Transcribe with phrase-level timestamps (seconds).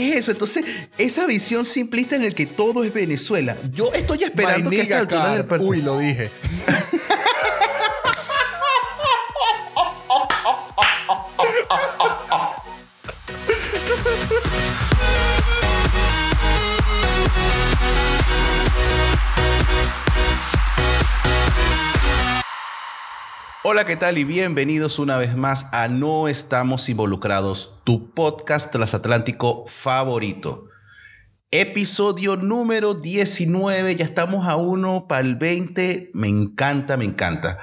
[0.00, 0.30] eso.
[0.30, 0.64] Entonces,
[0.98, 3.56] esa visión simplista en el que todo es Venezuela.
[3.72, 5.70] Yo estoy esperando que esta altura del partido.
[5.70, 6.30] Uy, lo dije.
[23.80, 24.18] Hola, ¿qué tal?
[24.18, 30.68] Y bienvenidos una vez más a No Estamos Involucrados, tu podcast transatlántico favorito.
[31.50, 37.58] Episodio número 19, ya estamos a uno para el 20, me encanta, me encanta.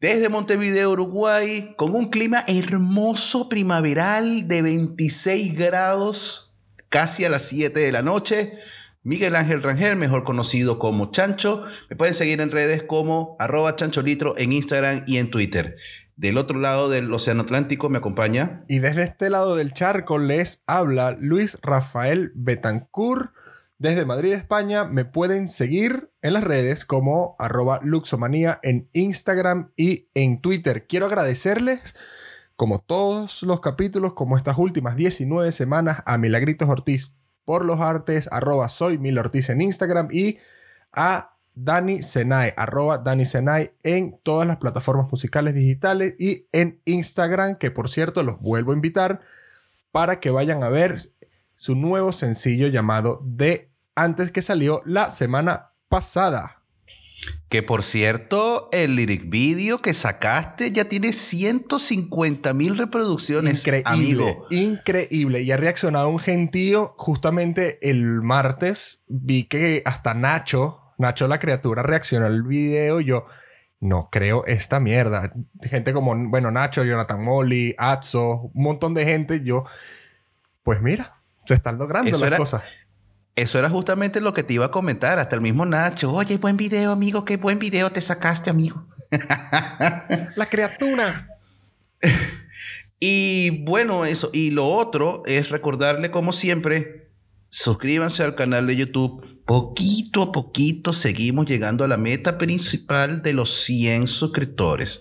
[0.00, 6.56] Desde Montevideo, Uruguay, con un clima hermoso primaveral de 26 grados,
[6.88, 8.54] casi a las 7 de la noche.
[9.04, 11.62] Miguel Ángel Rangel, mejor conocido como Chancho.
[11.90, 15.76] Me pueden seguir en redes como arroba chancholitro en Instagram y en Twitter.
[16.16, 18.64] Del otro lado del Océano Atlántico me acompaña.
[18.66, 23.34] Y desde este lado del charco les habla Luis Rafael Betancourt.
[23.76, 30.08] Desde Madrid, España, me pueden seguir en las redes como arroba luxomanía en Instagram y
[30.14, 30.86] en Twitter.
[30.86, 31.94] Quiero agradecerles,
[32.56, 38.28] como todos los capítulos, como estas últimas 19 semanas, a Milagritos Ortiz por los artes,
[38.32, 40.38] arroba soy Mil Ortiz en Instagram y
[40.92, 47.56] a Dani Senai, arroba Dani Senai en todas las plataformas musicales digitales y en Instagram,
[47.56, 49.20] que por cierto los vuelvo a invitar
[49.92, 50.98] para que vayan a ver
[51.54, 56.63] su nuevo sencillo llamado De antes que salió la semana pasada.
[57.54, 63.60] Que por cierto, el lyric video que sacaste ya tiene 150 mil reproducciones.
[63.60, 64.46] Increíble, amigo.
[64.50, 65.40] increíble.
[65.42, 66.94] Y ha reaccionado un gentío.
[66.98, 73.00] Justamente el martes vi que hasta Nacho, Nacho la criatura, reaccionó al video.
[73.00, 73.26] Y yo,
[73.78, 75.30] no creo esta mierda.
[75.62, 79.42] Gente como, bueno, Nacho, Jonathan Molly, Atzo, un montón de gente.
[79.44, 79.62] Yo,
[80.64, 82.62] pues mira, se están logrando Eso las era- cosas.
[83.36, 85.18] Eso era justamente lo que te iba a comentar.
[85.18, 86.12] Hasta el mismo Nacho.
[86.12, 87.24] Oye, buen video, amigo.
[87.24, 88.86] Qué buen video te sacaste, amigo.
[90.36, 91.28] La criatura.
[93.00, 94.30] Y bueno, eso.
[94.32, 97.10] Y lo otro es recordarle, como siempre,
[97.48, 99.42] suscríbanse al canal de YouTube.
[99.44, 105.00] Poquito a poquito seguimos llegando a la meta principal de los 100 suscriptores.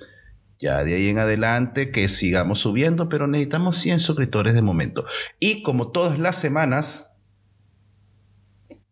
[0.58, 5.06] Ya de ahí en adelante que sigamos subiendo, pero necesitamos 100 suscriptores de momento.
[5.40, 7.13] Y como todas las semanas,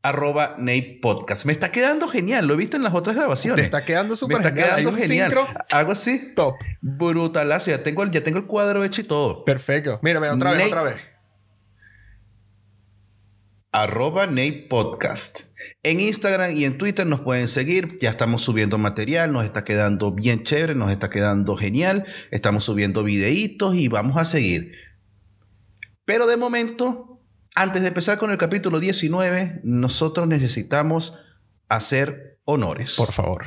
[0.03, 1.45] arroba Nate Podcast.
[1.45, 3.57] Me está quedando genial, lo he visto en las otras grabaciones.
[3.57, 4.69] Te está quedando Me súper está genial.
[4.81, 5.31] Quedando genial.
[5.31, 6.33] sincro Hago así.
[6.35, 6.55] top.
[6.81, 9.45] Brutalazo, ya tengo, el- ya tengo el cuadro hecho y todo.
[9.45, 9.99] Perfecto.
[10.01, 10.95] Mira, mira, otra vez, Nate- otra vez.
[13.73, 15.43] Arroba Nate Podcast.
[15.83, 17.97] En Instagram y en Twitter nos pueden seguir.
[18.01, 22.05] Ya estamos subiendo material, nos está quedando bien chévere, nos está quedando genial.
[22.31, 24.73] Estamos subiendo videitos y vamos a seguir.
[26.03, 27.10] Pero de momento,
[27.53, 31.17] antes de empezar con el capítulo 19, nosotros necesitamos
[31.67, 32.95] hacer honores.
[32.95, 33.45] Por favor.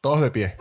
[0.00, 0.56] Todos de pie.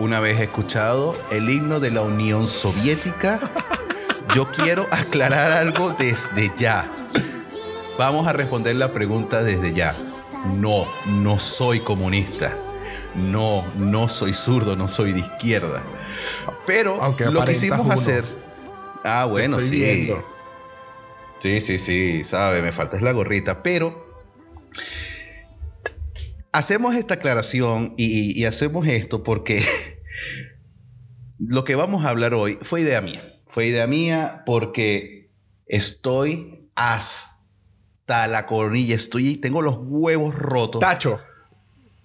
[0.00, 3.38] Una vez escuchado el himno de la Unión Soviética,
[4.34, 6.88] yo quiero aclarar algo desde ya.
[7.98, 9.94] Vamos a responder la pregunta desde ya.
[10.56, 12.56] No, no soy comunista.
[13.14, 15.82] No, no soy zurdo, no soy de izquierda.
[16.66, 17.92] Pero Aunque lo quisimos uno.
[17.92, 18.24] hacer.
[19.04, 19.80] Ah, bueno, sí.
[19.80, 20.24] viendo.
[21.40, 24.06] Sí, sí, sí, sabe, me falta es la gorrita, pero
[26.52, 29.64] hacemos esta aclaración y, y hacemos esto porque
[31.38, 33.29] lo que vamos a hablar hoy fue idea mía.
[33.50, 35.28] Fue idea mía porque
[35.66, 40.80] estoy hasta la cornilla, estoy, tengo los huevos rotos.
[40.80, 41.20] Tacho,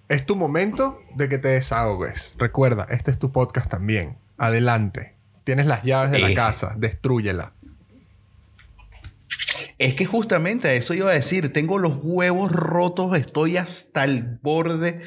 [0.08, 2.34] es tu momento de que te desahogues.
[2.38, 4.18] Recuerda, este es tu podcast también.
[4.36, 5.14] Adelante.
[5.44, 6.34] Tienes las llaves de la Eh.
[6.34, 6.74] casa.
[6.76, 7.52] Destrúyela.
[9.78, 14.38] Es que justamente a eso iba a decir, tengo los huevos rotos, estoy hasta el
[14.42, 15.02] borde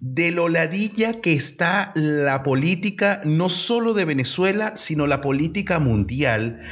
[0.00, 6.62] de lo ladilla que está la política, no solo de Venezuela, sino la política mundial,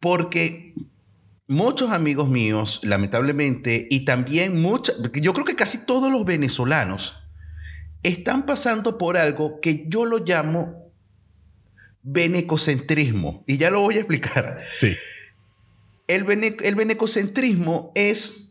[0.00, 0.74] porque
[1.46, 7.16] muchos amigos míos, lamentablemente, y también muchos, yo creo que casi todos los venezolanos,
[8.02, 10.92] están pasando por algo que yo lo llamo
[12.02, 14.58] venecocentrismo, y ya lo voy a explicar.
[14.74, 14.94] Sí.
[16.06, 18.47] El, bene- el venecocentrismo es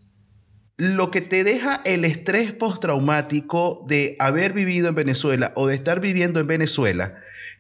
[0.78, 6.00] lo que te deja el estrés postraumático de haber vivido en Venezuela o de estar
[6.00, 7.16] viviendo en Venezuela,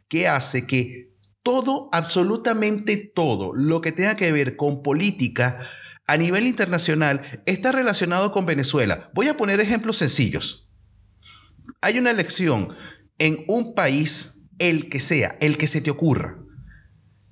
[0.07, 5.67] que hace que todo, absolutamente todo lo que tenga que ver con política
[6.05, 9.09] a nivel internacional está relacionado con Venezuela.
[9.13, 10.69] Voy a poner ejemplos sencillos.
[11.81, 12.75] Hay una elección
[13.17, 16.37] en un país, el que sea, el que se te ocurra.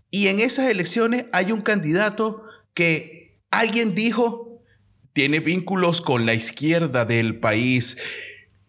[0.09, 2.43] Y en esas elecciones hay un candidato
[2.73, 4.44] que alguien dijo
[5.15, 7.97] tiene vínculos con la izquierda del país,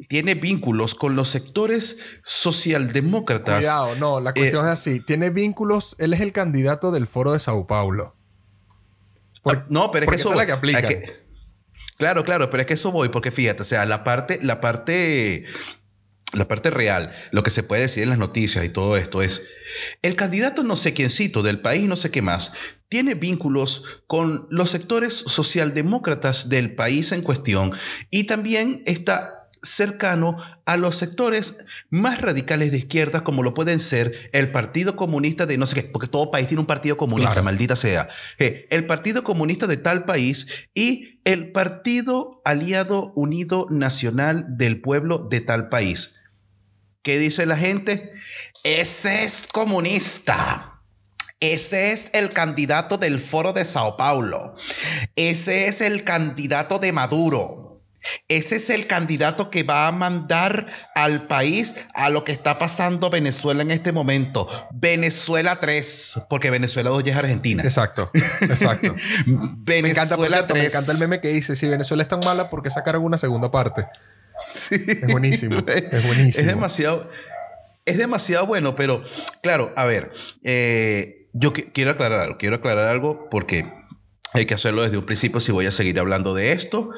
[0.09, 3.57] tiene vínculos con los sectores socialdemócratas.
[3.59, 5.01] Cuidado, no, la cuestión Eh, es así.
[5.01, 8.15] Tiene vínculos, él es el candidato del foro de Sao Paulo.
[9.45, 10.87] Ah, no, pero es que eso es la que aplica.
[10.87, 11.27] Que-
[11.99, 15.47] Claro, claro, pero es que eso voy, porque fíjate, o sea, la parte, la parte,
[16.33, 19.49] la parte real, lo que se puede decir en las noticias y todo esto es,
[20.03, 22.53] el candidato no sé quiéncito del país, no sé qué más,
[22.89, 27.73] tiene vínculos con los sectores socialdemócratas del país en cuestión
[28.11, 31.57] y también está cercano a los sectores
[31.91, 35.83] más radicales de izquierda como lo pueden ser el Partido Comunista de no sé qué,
[35.85, 37.45] porque todo país tiene un partido comunista, Claro.
[37.45, 38.09] maldita sea.
[38.39, 45.19] Eh, el Partido Comunista de tal país y el Partido Aliado Unido Nacional del Pueblo
[45.19, 46.15] de tal país.
[47.03, 48.13] ¿Qué dice la gente?
[48.65, 50.73] Ese es comunista.
[51.39, 54.55] Ese es el candidato del foro de Sao Paulo.
[55.17, 57.66] Ese es el candidato de Maduro.
[58.29, 63.11] Ese es el candidato que va a mandar al país a lo que está pasando
[63.11, 64.49] Venezuela en este momento.
[64.73, 67.63] Venezuela 3, porque Venezuela 2 ya es Argentina.
[67.63, 68.11] Exacto,
[68.41, 68.95] exacto.
[69.27, 70.63] Venezuela me encanta, por cierto, 3.
[70.63, 73.19] me encanta el meme que dice, si Venezuela es tan mala, ¿por qué sacaron una
[73.19, 73.87] segunda parte?
[74.53, 74.75] Sí.
[74.87, 76.41] Es buenísimo, es buenísimo.
[76.41, 77.11] Es demasiado,
[77.85, 79.03] es demasiado bueno, pero
[79.43, 80.13] claro, a ver,
[80.45, 83.73] eh, yo qui- quiero aclarar algo, quiero aclarar algo porque
[84.33, 86.91] hay que hacerlo desde un principio si voy a seguir hablando de esto.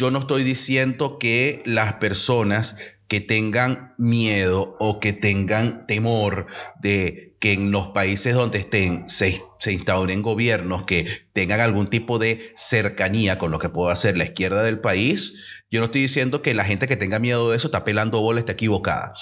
[0.00, 2.74] Yo no estoy diciendo que las personas
[3.06, 6.46] que tengan miedo o que tengan temor
[6.80, 12.18] de que en los países donde estén se, se instauren gobiernos que tengan algún tipo
[12.18, 15.34] de cercanía con lo que pueda hacer la izquierda del país,
[15.70, 18.40] yo no estoy diciendo que la gente que tenga miedo de eso está pelando bola,
[18.40, 19.12] está equivocada.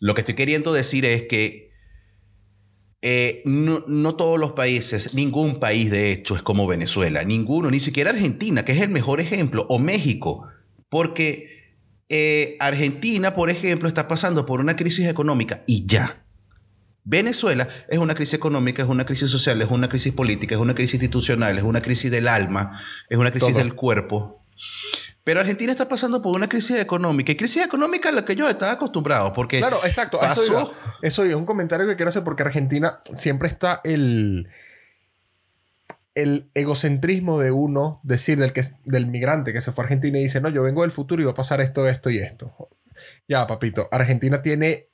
[0.00, 1.71] Lo que estoy queriendo decir es que
[3.04, 7.80] eh, no, no todos los países, ningún país de hecho es como Venezuela, ninguno, ni
[7.80, 10.46] siquiera Argentina, que es el mejor ejemplo, o México,
[10.88, 11.48] porque
[12.08, 16.22] eh, Argentina, por ejemplo, está pasando por una crisis económica y ya.
[17.04, 20.74] Venezuela es una crisis económica, es una crisis social, es una crisis política, es una
[20.74, 23.58] crisis institucional, es una crisis del alma, es una crisis Todo.
[23.58, 24.44] del cuerpo.
[25.24, 28.48] Pero Argentina está pasando por una crisis económica y crisis económica a la que yo
[28.48, 30.20] estaba acostumbrado, porque Claro, exacto.
[30.20, 30.74] Eso pasó-.
[31.00, 31.36] Eso iba.
[31.36, 34.48] Un comentario que quiero hacer porque Argentina siempre está el,
[36.14, 40.22] el egocentrismo de uno, decir del, que, del migrante que se fue a Argentina y
[40.22, 42.68] dice, no, yo vengo del futuro y va a pasar esto, esto y esto.
[43.28, 44.88] Ya, papito, Argentina tiene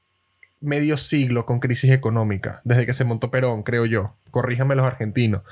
[0.60, 4.16] medio siglo con crisis económica, desde que se montó Perón, creo yo.
[4.30, 5.42] Corríjame los argentinos.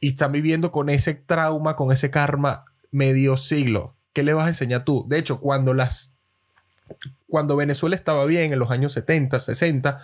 [0.00, 3.93] Y están viviendo con ese trauma, con ese karma, medio siglo.
[4.14, 5.04] ¿Qué le vas a enseñar tú?
[5.08, 6.16] De hecho, cuando las
[7.28, 9.98] cuando Venezuela estaba bien en los años 70, 60,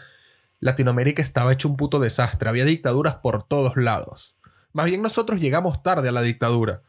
[0.59, 2.49] Latinoamérica estaba hecho un puto desastre.
[2.49, 4.37] Había dictaduras por todos lados.
[4.73, 6.83] Más bien nosotros llegamos tarde a la dictadura.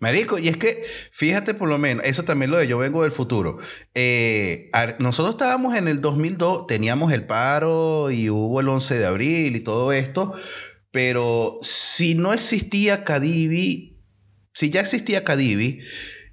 [0.00, 3.12] Marico, y es que, fíjate por lo menos, eso también lo de yo vengo del
[3.12, 3.58] futuro.
[3.94, 9.56] Eh, nosotros estábamos en el 2002, teníamos el paro y hubo el 11 de abril
[9.56, 10.34] y todo esto,
[10.90, 13.89] pero si no existía Cadivi,
[14.52, 15.80] si ya existía Cadivi,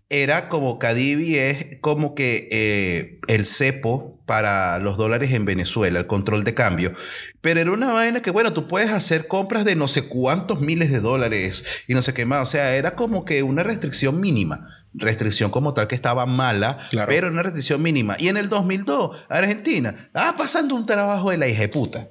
[0.10, 6.08] era como Cadivi es como que eh, el cepo para los dólares en Venezuela, el
[6.08, 6.94] control de cambio.
[7.42, 10.92] Pero era una vaina que, bueno, tú puedes hacer compras de no sé cuántos miles
[10.92, 12.48] de dólares y no sé qué más.
[12.48, 14.68] O sea, era como que una restricción mínima.
[14.94, 17.10] Restricción como tal que estaba mala, Claro.
[17.10, 18.16] pero una restricción mínima.
[18.20, 22.10] Y en el 2002, Argentina, ah, pasando un trabajo de la hija puta.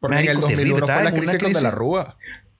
[0.00, 2.16] Porque en el Marico, terrible, 2001 fue la crisis con De la Rúa.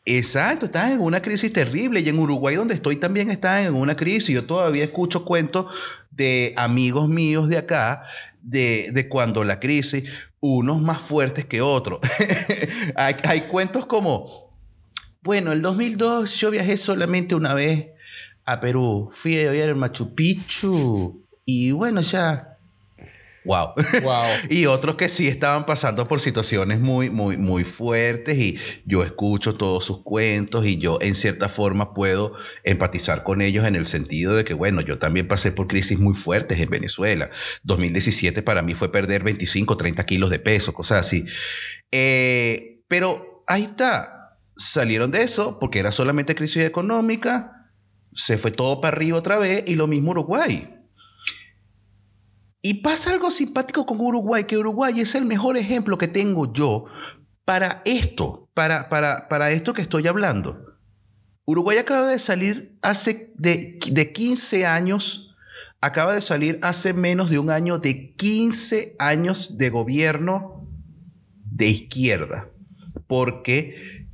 [0.09, 3.97] Exacto, están en una crisis terrible y en Uruguay donde estoy también están en una
[3.97, 4.33] crisis.
[4.33, 5.67] Yo todavía escucho cuentos
[6.13, 8.05] de amigos míos de acá
[8.41, 10.05] de, de cuando la crisis,
[10.39, 11.99] unos más fuertes que otros.
[12.95, 14.57] hay, hay cuentos como,
[15.23, 17.89] bueno, el 2002 yo viajé solamente una vez
[18.45, 22.56] a Perú, fui a ver el Machu Picchu y bueno, ya...
[23.47, 23.75] Wow.
[24.03, 24.25] Wow.
[24.51, 29.55] Y otros que sí estaban pasando por situaciones muy, muy, muy fuertes y yo escucho
[29.55, 32.35] todos sus cuentos y yo en cierta forma puedo
[32.65, 36.15] empatizar con ellos en el sentido de que, bueno, yo también pasé por crisis muy
[36.15, 37.31] fuertes en Venezuela.
[37.63, 41.25] 2017 para mí fue perder 25, 30 kilos de peso, cosas así.
[41.91, 44.39] Eh, pero ahí está.
[44.57, 47.71] Salieron de eso porque era solamente crisis económica,
[48.15, 50.76] se fue todo para arriba otra vez y lo mismo Uruguay.
[52.63, 56.87] Y pasa algo simpático con Uruguay, que Uruguay es el mejor ejemplo que tengo yo
[57.45, 60.67] para esto, para, para, para esto que estoy hablando.
[61.45, 65.37] Uruguay acaba de salir hace de, de 15 años,
[65.81, 70.69] acaba de salir hace menos de un año de 15 años de gobierno
[71.45, 72.49] de izquierda.
[73.07, 74.07] Porque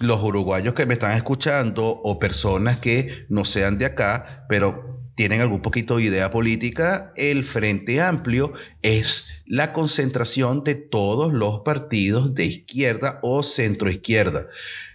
[0.00, 5.40] los uruguayos que me están escuchando o personas que no sean de acá, pero tienen
[5.40, 8.52] algún poquito de idea política, el Frente Amplio
[8.82, 14.48] es la concentración de todos los partidos de izquierda o centroizquierda.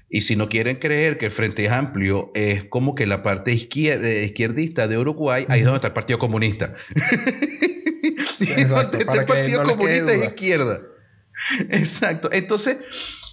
[0.10, 4.10] Y si no quieren creer que el Frente Amplio es como que la parte izquierda,
[4.10, 6.74] izquierdista de Uruguay, ahí es donde está el Partido Comunista.
[8.40, 10.82] Exacto, el para que Partido no Comunista es izquierda.
[11.70, 12.30] Exacto.
[12.32, 12.78] Entonces,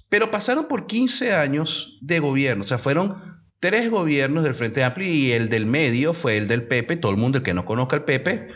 [0.09, 2.63] pero pasaron por 15 años de gobierno.
[2.63, 3.34] O sea, fueron
[3.69, 6.95] tres gobiernos del Frente Amplio y el del medio fue el del Pepe.
[6.97, 8.47] Todo el mundo, el que no conozca al Pepe,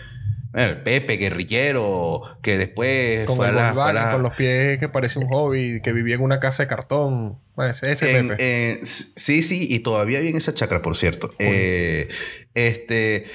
[0.54, 4.24] el Pepe, guerrillero, que después Con fue a el la- fue a Volkswagen, la- con
[4.24, 7.38] los pies que parece un hobby, que vivía en una casa de cartón.
[7.82, 8.44] Ese En- Pepe.
[8.44, 11.30] eh, sí, sí, y todavía viene esa chacra, por cierto.
[11.39, 12.08] Eh,
[12.56, 13.25] este,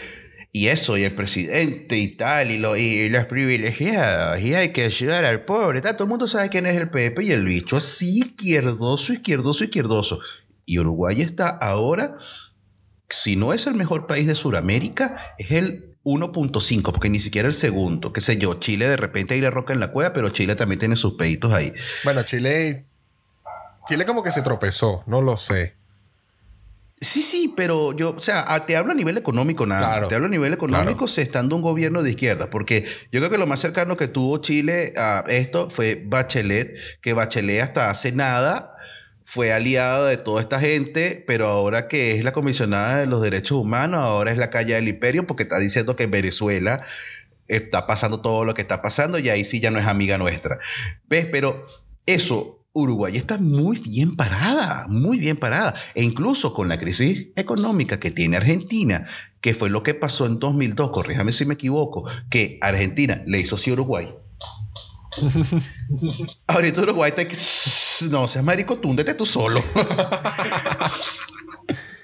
[0.53, 4.85] y eso, y el presidente y tal, y, lo, y los privilegiados, y hay que
[4.85, 5.81] ayudar al pobre.
[5.81, 5.95] tal.
[5.97, 10.21] Todo el mundo sabe quién es el Pepe y el bicho así, izquierdoso, izquierdoso, izquierdoso.
[10.67, 12.17] Y Uruguay está ahora,
[13.09, 17.55] si no es el mejor país de Sudamérica, es el 1.5, porque ni siquiera el
[17.55, 18.13] segundo.
[18.13, 20.79] Qué sé yo, Chile de repente ahí le roca en la cueva, pero Chile también
[20.79, 21.73] tiene sus peditos ahí.
[22.05, 22.87] Bueno, Chile.
[23.89, 25.77] Chile como que se tropezó, no lo sé.
[27.01, 29.89] Sí, sí, pero yo, o sea, te hablo a nivel económico nada.
[29.89, 30.09] Claro.
[30.09, 31.09] Te hablo a nivel económico Claro.
[31.09, 34.39] se estando un gobierno de izquierda, porque yo creo que lo más cercano que tuvo
[34.39, 38.74] Chile a esto fue Bachelet, que Bachelet hasta hace nada
[39.25, 43.59] fue aliada de toda esta gente, pero ahora que es la comisionada de los derechos
[43.59, 46.83] humanos, ahora es la calle del imperio, porque está diciendo que en Venezuela
[47.49, 50.59] está pasando todo lo que está pasando y ahí sí ya no es amiga nuestra.
[51.09, 51.27] ¿Ves?
[51.27, 51.67] Pero
[52.07, 55.75] eso, Uruguay está muy bien parada, muy bien parada.
[55.95, 59.07] E incluso con la crisis económica que tiene Argentina,
[59.41, 63.57] que fue lo que pasó en 2002, corríjame si me equivoco, que Argentina le hizo
[63.57, 64.15] sí a Uruguay.
[66.47, 67.37] Ahorita Uruguay está que...
[68.11, 69.63] No seas marico, túndete tú solo.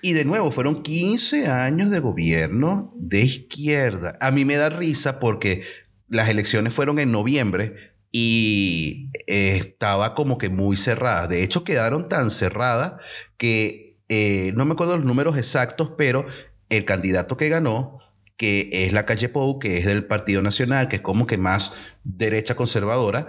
[0.03, 4.17] Y de nuevo, fueron 15 años de gobierno de izquierda.
[4.21, 5.63] A mí me da risa porque
[6.09, 11.29] las elecciones fueron en noviembre y eh, estaba como que muy cerrada.
[11.29, 12.95] De hecho, quedaron tan cerradas
[13.37, 16.27] que eh, no me acuerdo los números exactos, pero
[16.71, 18.00] el candidato que ganó,
[18.41, 21.75] que es la calle Pou, que es del Partido Nacional, que es como que más
[22.05, 23.27] derecha conservadora,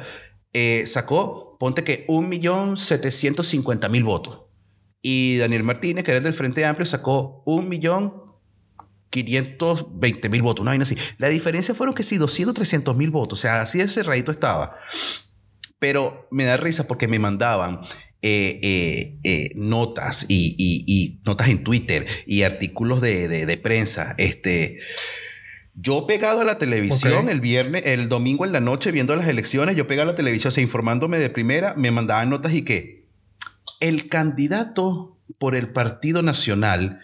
[0.53, 4.43] eh, sacó, ponte que 1.750.000 votos.
[5.01, 10.95] Y Daniel Martínez, que era del Frente Amplio, sacó 1.520.000 votos, una vaina así.
[11.17, 13.39] La diferencia fueron que sí, 200, 300 mil votos.
[13.39, 14.77] O sea, así de cerradito estaba.
[15.77, 17.81] Pero me da risa porque me mandaban
[18.23, 23.57] eh, eh, eh, notas y, y- y notas en Twitter y artículos de, de- de
[23.57, 24.13] prensa.
[24.17, 24.79] Este,
[25.73, 29.75] yo pegado a la televisión el viernes, el domingo en la noche viendo las elecciones,
[29.75, 33.05] yo pegado a la televisión, o sea, informándome de primera, me mandaban notas y que
[33.79, 36.99] el candidato por el Partido Nacional,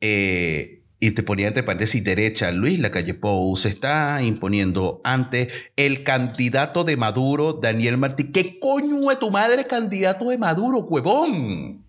[0.00, 6.04] eh, y te ponía entre paréntesis derecha, Luis Lacalle Pou, se está imponiendo ante el
[6.04, 8.30] candidato de Maduro, Daniel Martí.
[8.32, 11.84] ¿Qué coño de tu madre candidato de Maduro, huevón?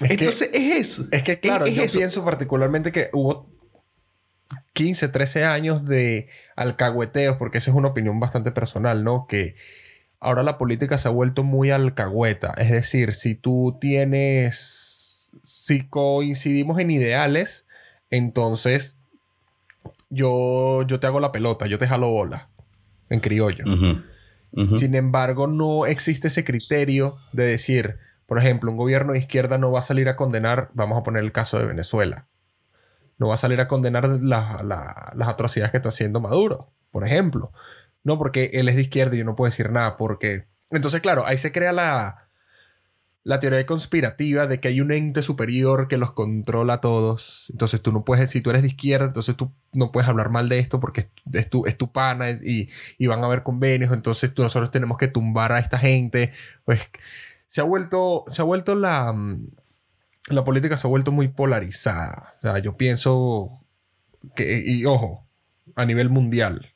[0.00, 1.04] Es que- Entonces es eso.
[1.10, 1.98] Es que, claro, es yo eso.
[1.98, 3.50] pienso particularmente que hubo
[4.74, 9.26] 15, 13 años de alcahueteos, porque esa es una opinión bastante personal, ¿no?
[9.28, 9.56] Que
[10.20, 12.54] ahora la política se ha vuelto muy alcahueta.
[12.58, 15.32] Es decir, si tú tienes.
[15.42, 17.66] Si coincidimos en ideales,
[18.10, 18.98] entonces
[20.10, 22.48] yo, yo te hago la pelota, yo te jalo bola.
[23.10, 23.64] En criollo.
[24.78, 29.70] Sin embargo, no existe ese criterio de decir, por ejemplo, un gobierno de izquierda no
[29.72, 32.26] va a salir a condenar, vamos a poner el caso de Venezuela,
[33.18, 37.06] no va a salir a condenar la- la- las atrocidades que está haciendo Maduro, por
[37.06, 37.52] ejemplo.
[38.04, 40.46] No, porque él es de izquierda y yo no puedo decir nada, porque...
[40.70, 42.27] Entonces, claro, ahí se crea la,
[43.24, 47.46] la teoría conspirativa de que hay un ente superior que los controla a todos.
[47.50, 50.48] Entonces tú no puedes, si tú eres de izquierda, entonces tú no puedes hablar mal
[50.48, 53.92] de esto porque es, tu, es tu pana y, y van a haber convenios.
[53.92, 56.30] Entonces tú- nosotros tenemos que tumbar a esta gente.
[56.64, 56.90] Pues
[57.46, 59.46] se ha vuelto, se ha vuelto la, mm,
[60.30, 62.34] la política se ha vuelto muy polarizada.
[62.38, 63.50] O sea, yo pienso
[64.34, 65.26] que, y ojo,
[65.76, 66.66] a nivel mundial,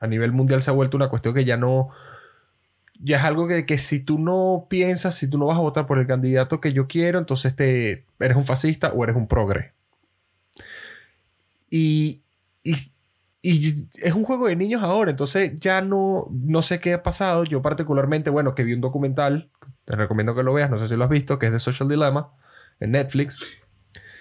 [0.00, 1.88] a nivel mundial se ha vuelto una cuestión que ya no,
[3.02, 5.86] ya es algo que, que si tú no piensas, si tú no vas a votar
[5.86, 9.72] por el candidato que yo quiero, entonces te, eres un fascista o eres un progre.
[11.70, 12.22] Y,
[12.62, 17.44] y es un juego de niños ahora, entonces ya no, no sé qué ha pasado.
[17.44, 19.50] Yo particularmente, bueno, que vi un documental,
[19.84, 21.88] te recomiendo que lo veas, no sé si lo has visto, que es de Social
[21.88, 22.32] Dilemma
[22.80, 23.40] en Netflix.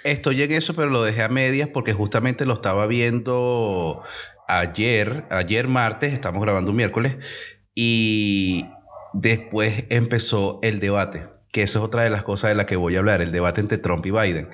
[0.05, 4.03] Estoy en eso, pero lo dejé a medias porque justamente lo estaba viendo
[4.47, 7.17] ayer, ayer martes, estamos grabando un miércoles,
[7.75, 8.65] y
[9.13, 12.95] después empezó el debate, que esa es otra de las cosas de las que voy
[12.95, 14.49] a hablar, el debate entre Trump y Biden.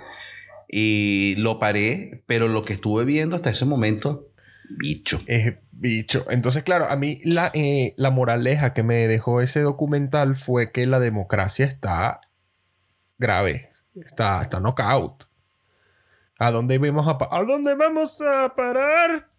[0.68, 4.30] Y lo paré, pero lo que estuve viendo hasta ese momento,
[4.70, 5.22] bicho.
[5.28, 6.26] Es bicho.
[6.30, 10.86] Entonces, claro, a mí la, eh, la moraleja que me dejó ese documental fue que
[10.88, 12.22] la democracia está
[13.18, 15.26] grave, está, está knockout.
[16.38, 19.30] ¿A dónde vamos a, ¿A dónde vamos a parar?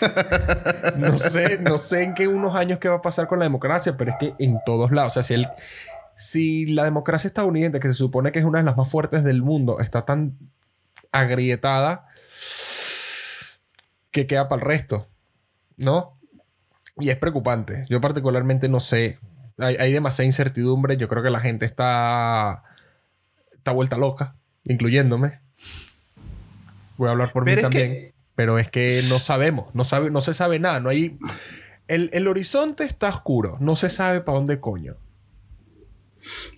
[0.96, 3.96] no sé, no sé en qué unos años qué va a pasar con la democracia,
[3.96, 5.48] pero es que en todos lados, o sea, si el,
[6.16, 9.42] si la democracia estadounidense, que se supone que es una de las más fuertes del
[9.42, 10.38] mundo, está tan
[11.12, 12.06] agrietada
[14.10, 15.08] que queda para el resto,
[15.76, 16.18] ¿no?
[16.98, 17.86] Y es preocupante.
[17.88, 19.18] Yo particularmente no sé.
[19.58, 20.96] Hay, hay demasiada incertidumbre.
[20.98, 22.62] Yo creo que la gente está,
[23.54, 25.40] está vuelta loca, incluyéndome.
[26.98, 28.14] Voy a hablar por Pero mí que- también.
[28.42, 30.80] Pero es que no sabemos, no, sabe, no se sabe nada.
[30.80, 31.16] No hay,
[31.86, 34.96] el, el horizonte está oscuro, no se sabe para dónde coño.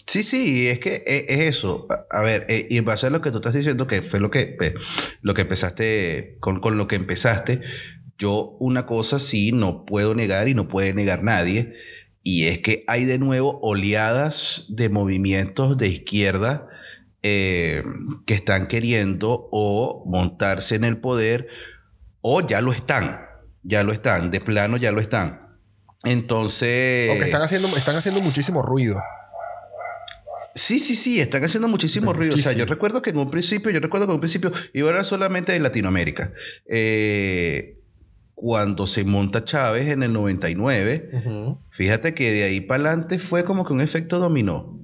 [0.07, 1.87] Sí, sí, es que e- es, eso.
[2.11, 4.31] A, ver, eh, y en base a lo que tú estás diciendo, que fue lo
[4.31, 4.57] que,
[5.21, 7.61] lo que empezaste, con, con lo que empezaste,
[8.17, 11.75] yo una cosa sí no puedo negar y no puede negar nadie,
[12.23, 16.67] y es que hay de nuevo oleadas de movimientos de izquierda
[17.23, 17.83] eh,
[18.25, 21.49] que están queriendo o montarse en el poder
[22.27, 23.21] o ya lo están,
[23.63, 25.59] ya lo están, de plano ya lo están.
[26.05, 27.11] Entonces...
[27.11, 28.99] Aunque están haciendo, están haciendo muchísimo ruido.
[30.55, 32.35] Sí, sí, sí, están haciendo muchísimo ruido.
[32.35, 34.89] O sea, yo recuerdo que en un principio, yo recuerdo que en un principio iba
[34.89, 36.33] a hablar solamente de Latinoamérica.
[36.67, 37.83] Eh,
[38.35, 43.67] cuando se monta Chávez en el 99, fíjate que de ahí para adelante fue como
[43.67, 44.81] que un efecto dominó.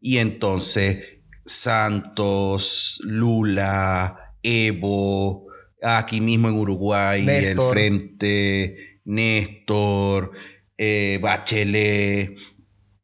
[0.00, 1.04] Y entonces
[1.44, 5.51] Santos, Lula, Evo,
[5.82, 7.78] aquí mismo en Uruguay, Néstor.
[7.78, 10.32] el Frente, Néstor,
[10.78, 12.36] eh, Bachelet,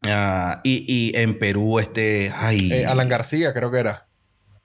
[0.03, 4.07] ah, y, y en Perú este, ay, Eh, Alan García, creo que era.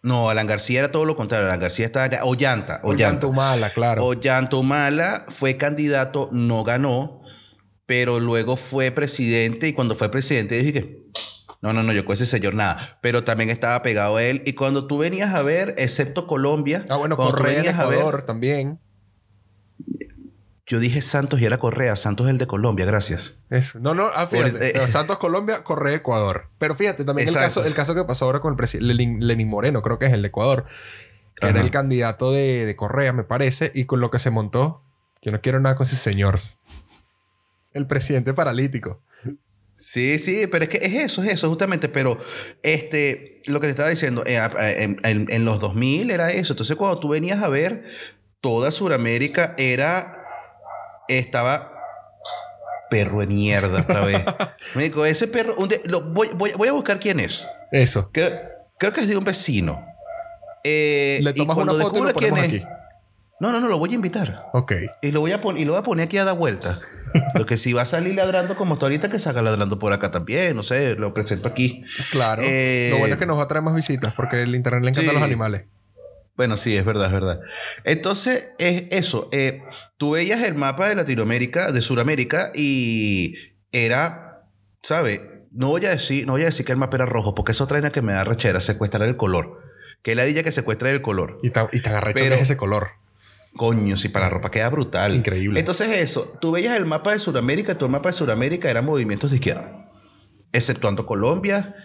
[0.01, 2.87] no, Alan García era todo lo contrario, Alan García estaba acá, Ollanta, Ollanta.
[3.05, 4.05] Ollanta Humala, claro.
[4.05, 7.21] Ollanta Humala fue candidato, no ganó,
[7.85, 11.02] pero luego fue presidente y cuando fue presidente dije que
[11.63, 14.53] no, no, no, yo con ese señor nada, pero también estaba pegado a él y
[14.53, 18.23] cuando tú venías a ver, excepto Colombia, ah, bueno, Correa en venías a ver- Ecuador
[18.23, 18.79] también.
[20.65, 23.39] yo dije Santos y era Correa, Santos es el de Colombia, gracias.
[23.49, 23.79] Eso.
[23.79, 24.51] No, no, ah, fíjate.
[24.73, 26.49] Por- eh, Santos Colombia, Correa Ecuador.
[26.57, 29.49] Pero fíjate, también el caso, el caso que pasó ahora con el presidente Lenin, Lenin
[29.49, 30.65] Moreno, creo que es el de Ecuador,
[31.35, 34.81] que era el candidato de, de Correa, me parece, y con lo que se montó,
[35.21, 36.39] yo no quiero nada con ese señor.
[37.71, 39.01] El presidente paralítico.
[39.85, 41.89] Sí, sí, pero es que es eso, es eso, justamente.
[41.89, 42.17] Pero
[42.63, 44.39] este, lo que te estaba diciendo, eh,
[44.77, 46.53] en, en- en los 2000 era eso.
[46.53, 47.83] Entonces, cuando tú venías a ver,
[48.41, 50.19] toda Sudamérica era.
[51.09, 51.71] Estaba.
[52.89, 54.21] Perro de mierda otra vez.
[54.75, 55.55] Me dijo, ese perro.
[55.57, 57.45] un lo- voy, voy- voy a buscar quién es.
[57.71, 58.09] Eso.
[58.13, 58.39] Creo,
[58.77, 59.85] creo que es de un vecino.
[60.63, 62.63] Eh, Le y tomas una cuando foto y lo quién es- aquí.
[63.39, 64.45] No, no, no, lo voy a invitar.
[64.53, 64.73] Ok.
[65.01, 66.79] Y lo voy a, pon- y lo voy a poner aquí a dar vuelta.
[67.33, 70.55] Porque si va a salir ladrando como está ahorita, que salga ladrando por acá también.
[70.55, 71.83] No sé, lo presento aquí.
[72.11, 72.41] Claro.
[72.45, 74.89] Eh, Lo bueno es que nos va a traer más visitas porque el internet le
[74.89, 75.15] encanta Sí.
[75.15, 75.65] a los animales.
[76.35, 77.39] Bueno, sí, es verdad, es verdad.
[77.83, 79.29] Entonces, es eso.
[79.31, 79.61] eh,
[79.97, 83.35] tú veías el mapa de Latinoamérica, de Sudamérica, y
[83.71, 84.47] era,
[84.81, 85.21] ¿sabes?
[85.51, 87.67] No voy a decir, no voy a decir que el mapa era rojo, porque eso
[87.67, 89.59] trae que me da rechera, secuestrar el color.
[90.01, 91.39] Que la dilla que secuestra el color.
[91.43, 92.89] Y tan, y tan arrecho Pero- que es ese color.
[93.55, 95.15] Coño, si para la ropa queda brutal.
[95.15, 95.59] Increíble.
[95.59, 99.29] Entonces, eso, tú veías el mapa de Sudamérica, todo el mapa de Sudamérica eran movimientos
[99.29, 99.91] de izquierda,
[100.51, 101.75] exceptuando Colombia.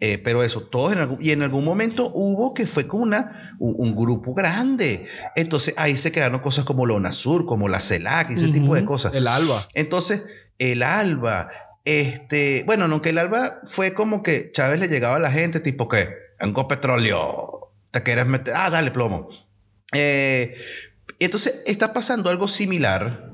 [0.00, 3.56] eh, pero eso, todos en algún, y en algún momento hubo que fue como una,
[3.58, 5.06] un, un grupo grande.
[5.34, 8.84] Entonces ahí se quedaron cosas como la UNASUR, como la CELAC, y ese tipo de
[8.84, 9.14] cosas.
[9.14, 9.66] El alba.
[9.72, 10.26] Entonces,
[10.58, 11.48] el ALBA,
[11.84, 15.60] este, bueno, no, que el ALBA fue como que Chávez le llegaba a la gente,
[15.60, 16.08] tipo que,
[16.38, 19.28] tengo petróleo, te quieres meter, ah, dale plomo.
[19.92, 20.56] Eh,
[21.18, 23.32] entonces, está pasando algo similar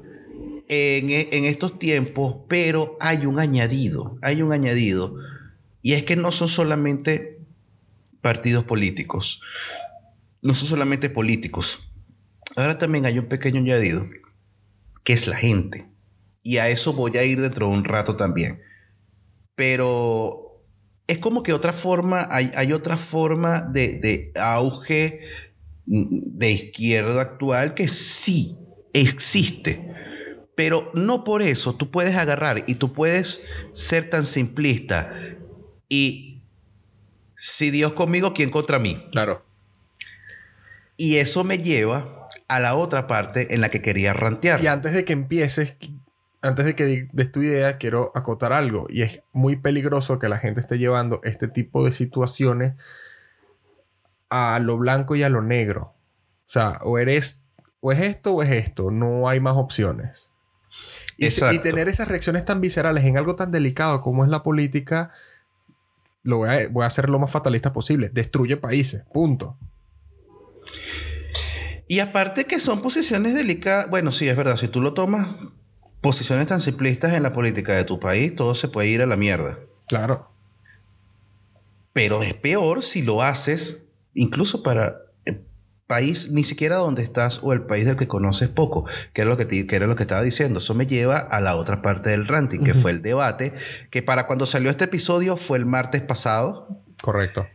[0.68, 5.16] en, en estos tiempos, pero hay un añadido, hay un añadido,
[5.82, 7.40] y es que no son solamente
[8.20, 9.42] partidos políticos,
[10.42, 11.90] no son solamente políticos,
[12.56, 14.06] ahora también hay un pequeño añadido,
[15.04, 15.86] que es la gente.
[16.42, 18.62] Y a eso voy a ir dentro de un rato también.
[19.54, 20.62] Pero
[21.06, 25.20] es como que otra forma, hay, hay otra forma de, de auge
[25.90, 28.56] de izquierda actual que sí
[28.92, 29.92] existe.
[30.54, 35.12] Pero no por eso tú puedes agarrar y tú puedes ser tan simplista
[35.88, 36.42] y
[37.34, 39.02] si Dios conmigo, ¿quién contra mí?
[39.10, 39.44] Claro.
[40.96, 44.62] Y eso me lleva a la otra parte en la que quería rantear.
[44.62, 45.76] Y antes de que empieces,
[46.42, 48.86] antes de que des tu idea, quiero acotar algo.
[48.90, 52.74] Y es muy peligroso que la gente esté llevando este tipo de situaciones
[54.30, 55.94] a lo blanco y a lo negro.
[56.46, 57.46] O sea, o eres,
[57.80, 58.90] o es esto o es esto.
[58.90, 60.32] No hay más opciones.
[61.16, 65.10] Y, y tener esas reacciones tan viscerales en algo tan delicado como es la política,
[66.22, 68.08] lo voy a, voy a hacer lo más fatalista posible.
[68.08, 69.04] Destruye países.
[69.12, 69.58] Punto.
[71.88, 75.34] Y aparte que son posiciones delicadas, bueno, sí, es verdad, si tú lo tomas,
[76.00, 79.16] posiciones tan simplistas en la política de tu país, todo se puede ir a la
[79.16, 79.58] mierda.
[79.88, 80.30] Claro.
[81.92, 83.82] Pero es peor si lo haces
[84.14, 85.42] incluso para el
[85.86, 89.36] país ni siquiera donde estás o el país del que conoces poco, que era lo
[89.36, 90.58] que, te- que era lo que estaba diciendo.
[90.58, 93.52] Eso me lleva a la otra parte del ranting, que fue el debate,
[93.90, 96.68] que para cuando salió este episodio fue el martes pasado,
[97.02, 97.46] Correcto.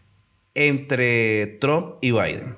[0.53, 2.57] entre Trump y Biden.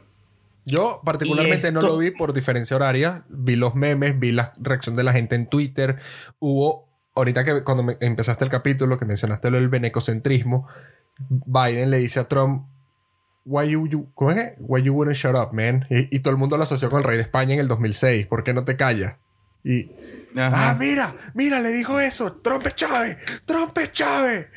[0.65, 3.23] Yo particularmente no lo vi por diferencia horaria.
[3.29, 5.95] Vi los memes, vi la reacción de la gente en Twitter.
[6.39, 10.67] Hubo, ahorita que cuando me- empezaste el capítulo, que mencionaste lo del benecocentrismo,
[11.19, 12.67] Biden le dice a Trump,
[13.49, 14.53] Why you, you- ¿cómo es?
[14.59, 15.85] Why you wouldn't shut up, man?
[15.89, 18.27] Y, y todo el mundo lo asoció con el rey de España en el 2006.
[18.27, 19.15] ¿Por qué no te callas?
[19.63, 19.89] Y,
[20.35, 20.71] Ajá.
[20.71, 22.33] ah, mira, mira, le dijo eso.
[22.43, 24.47] Trump es Chávez, Trump es Chávez.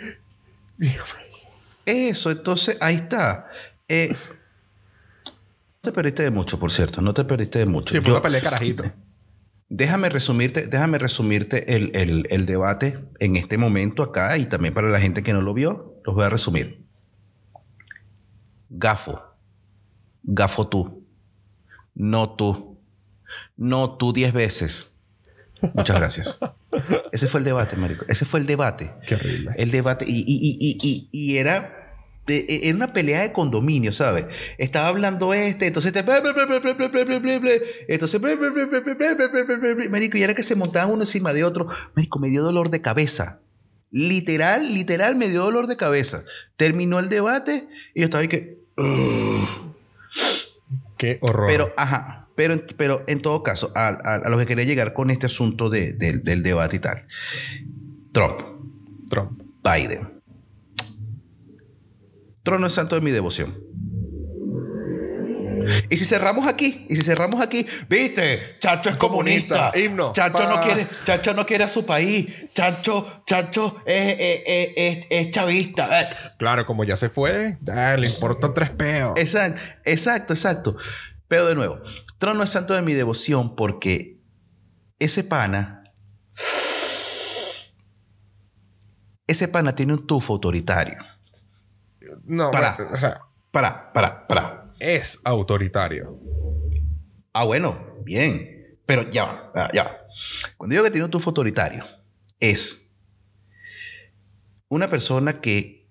[1.87, 3.49] Eso, entonces, ahí está.
[3.89, 7.93] Eh, no te perdiste de mucho, por cierto, no te perdiste de mucho.
[7.95, 8.85] Sí, fue Yo- una pelea carajito.
[9.73, 14.89] Déjame resumirte, déjame resumirte el, el- el debate en este momento acá y también para
[14.89, 16.85] la gente que no lo vio, los voy a resumir.
[18.71, 19.23] Gafo.
[20.23, 21.05] Gafo tú.
[21.95, 22.79] No tú.
[23.57, 24.93] No tú diez veces.
[25.75, 26.39] Muchas gracias.
[27.13, 28.05] Ese fue el debate, marico.
[28.09, 28.95] Ese fue el debate.
[29.07, 29.53] Qué horrible.
[29.59, 30.07] El debate.
[30.09, 31.77] Y, y- y- y- era.
[32.29, 34.27] eh, eh, Era una pelea de condominio, ¿sabes?
[34.57, 36.03] Estaba hablando este, entonces te...
[37.89, 38.21] Entonces...
[39.91, 41.67] Marico, y era que se montaban uno encima de otro.
[41.95, 43.41] Marico, me dio dolor de cabeza.
[43.91, 46.25] Literal, literal, me dio dolor de cabeza.
[46.57, 48.60] Terminó el debate y yo estaba ahí que...
[50.97, 51.47] Qué horror.
[51.49, 54.93] Pero, ajá, pero, en- pero en todo caso, a, a- a lo que quería llegar
[54.93, 57.07] con este asunto de- del- del debate y tal.
[58.13, 58.41] Trump,
[59.09, 59.43] Trump.
[59.65, 60.21] Biden.
[62.43, 63.55] Trump no es santo de mi devoción.
[65.89, 70.49] Y si cerramos aquí, y si cerramos aquí, viste, Chacho es comunista, Comunista, himno, Chacho
[70.49, 76.01] no quiere, Chacho no quiere a su país, Chacho, Chacho es, es- es- es- chavista.
[76.03, 76.09] eh.
[76.39, 79.13] Claro, como ya se fue, le importa tres peos.
[79.19, 80.77] Exacto, exacto, exacto.
[81.29, 81.81] Pero de nuevo,
[82.19, 84.15] Trump no es santo de mi devoción porque
[84.99, 85.85] ese pana,
[89.27, 90.99] ese pana tiene un tufo autoritario.
[92.25, 92.75] No, Para.
[92.77, 93.21] bueno, o sea,
[93.51, 94.60] Para, para, para.
[94.81, 96.19] Es autoritario.
[97.33, 98.77] Ah, bueno, bien.
[98.87, 99.99] Pero ya va, ah, ya.
[100.57, 101.85] Cuando digo que tiene un tufo autoritario,
[102.41, 102.91] es
[104.69, 105.87] una persona que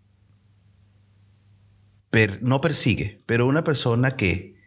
[2.09, 4.57] per- no persigue, pero una persona que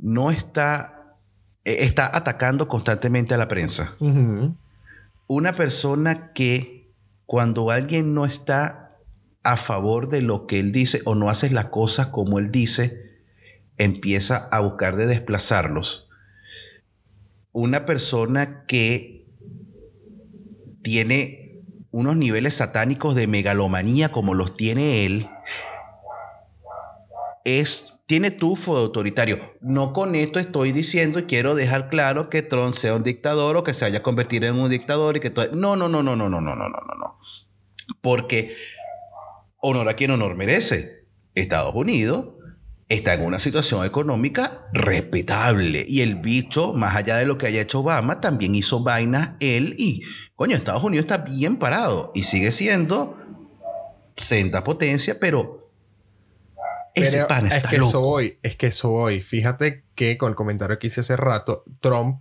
[0.00, 1.16] no está,
[1.64, 3.94] eh, está atacando constantemente a la prensa.
[5.26, 6.90] Una persona que
[7.26, 8.87] cuando alguien no está
[9.48, 13.16] a favor de lo que él dice o no hace las cosas como él dice,
[13.78, 16.06] empieza a buscar de desplazarlos.
[17.52, 19.24] Una persona que
[20.82, 25.30] tiene unos niveles satánicos de megalomanía como los tiene él,
[27.46, 29.54] es, tiene tufo autoritario.
[29.62, 33.64] No con esto estoy diciendo y quiero dejar claro que Trump sea un dictador o
[33.64, 35.46] que se haya convertido en un dictador y que todo...
[35.56, 37.18] No, no, no, no, no, no, no, no, no, no.
[38.02, 38.54] Porque
[39.58, 41.06] honor a quien honor merece.
[41.34, 42.30] Estados Unidos
[42.88, 45.84] está en una situación económica respetable.
[45.86, 49.74] Y el bicho, más allá de lo que haya hecho Obama, también hizo vainas él
[49.78, 50.02] y,
[50.36, 53.16] coño, Estados Unidos está bien parado y sigue siendo
[54.16, 55.70] senda potencia, pero
[56.94, 59.20] ese Pero pan es está que eso voy, es que eso voy.
[59.20, 62.20] Fíjate que con el comentario que hice hace rato, Trump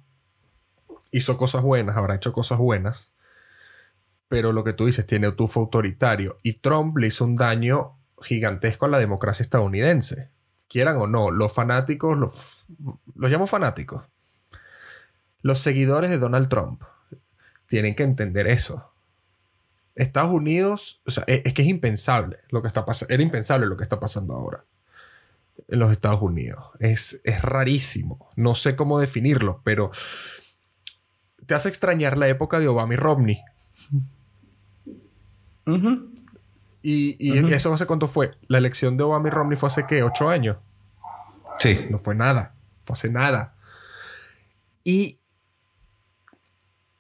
[1.12, 3.14] hizo cosas buenas, habrá hecho cosas buenas,
[4.28, 8.86] pero lo que tú dices tiene tufo autoritario y Trump le hizo un daño gigantesco
[8.86, 10.32] a la democracia estadounidense.
[10.68, 12.66] Quieran o no, los fanáticos, los,
[13.16, 14.04] los llamo fanáticos,
[15.42, 16.84] los seguidores de Donald Trump
[17.68, 18.92] tienen que entender eso.
[19.96, 23.14] Estados Unidos, o sea, es, es que es impensable lo que está pasando.
[23.14, 24.66] Era impensable lo que está pasando ahora.
[25.68, 26.66] en los Estados Unidos.
[26.80, 28.30] Es, es rarísimo.
[28.36, 29.90] No sé cómo definirlo, pero
[31.46, 33.42] te hace extrañar la época de Obama y Romney.
[35.68, 36.12] Ujú.
[36.82, 38.32] Y, y eso hace cuánto fue.
[38.48, 40.04] La elección de Obama y Romney fue hace qué?
[40.04, 40.58] ¿Ocho años?
[41.60, 41.86] Sí.
[41.90, 42.56] No fue nada.
[42.86, 43.56] Fue hace nada.
[44.84, 45.20] Y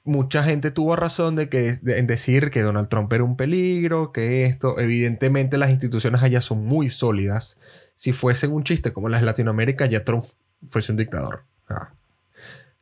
[0.04, 4.12] mucha gente tuvo razón de que, de- en decir que Donald Trump era un peligro,
[4.12, 7.58] que esto, evidentemente las instituciones allá son muy sólidas.
[7.96, 10.24] Si fuesen un chiste como las de Latinoamérica, ya Trump
[10.68, 11.44] fuese un dictador.
[11.70, 11.92] Ah.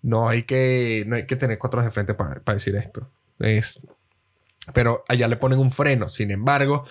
[0.01, 3.09] No hay que, no hay que tener cuatro de frente para, para decir esto.
[3.39, 3.81] Es,
[4.73, 6.09] pero allá le ponen un freno.
[6.09, 6.83] Sin embargo,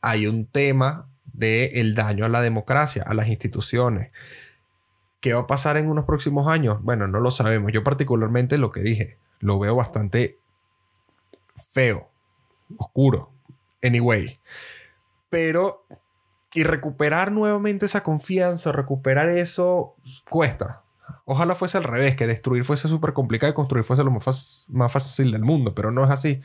[0.00, 4.10] hay un tema de el daño a la democracia, a las instituciones.
[5.20, 6.82] ¿Qué va a pasar en unos próximos años?
[6.82, 7.72] Bueno, no lo sabemos.
[7.72, 10.38] Yo particularmente lo que dije, lo veo bastante
[11.54, 12.10] feo,
[12.76, 13.32] oscuro,
[13.82, 14.38] anyway.
[15.30, 15.86] Pero,
[16.52, 19.94] y recuperar nuevamente esa confianza, recuperar eso,
[20.28, 20.81] cuesta.
[21.32, 24.22] Ojalá fuese al revés, que destruir fuese súper complicado y construir fuese lo más,
[24.92, 26.40] fácil- del mundo, pero no es así.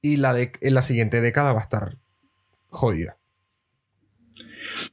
[0.00, 1.98] Y la, de, en la siguiente década va a estar
[2.68, 3.18] jodida.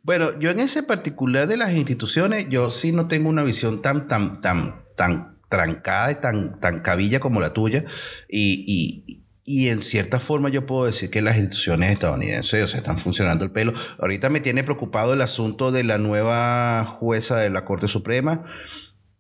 [0.02, 4.08] Bueno, yo en ese particular de las instituciones, yo sí no tengo una visión tan,
[4.08, 7.86] tan, tan, tan trancada y tan, tan cabilla como la tuya.
[8.28, 8.66] Y,
[9.08, 13.52] y- y en cierta forma yo puedo decir que las instituciones estadounidenses, están funcionando el
[13.52, 13.74] pelo.
[14.00, 18.44] Ahorita me tiene preocupado el asunto de la nueva jueza de la Corte Suprema.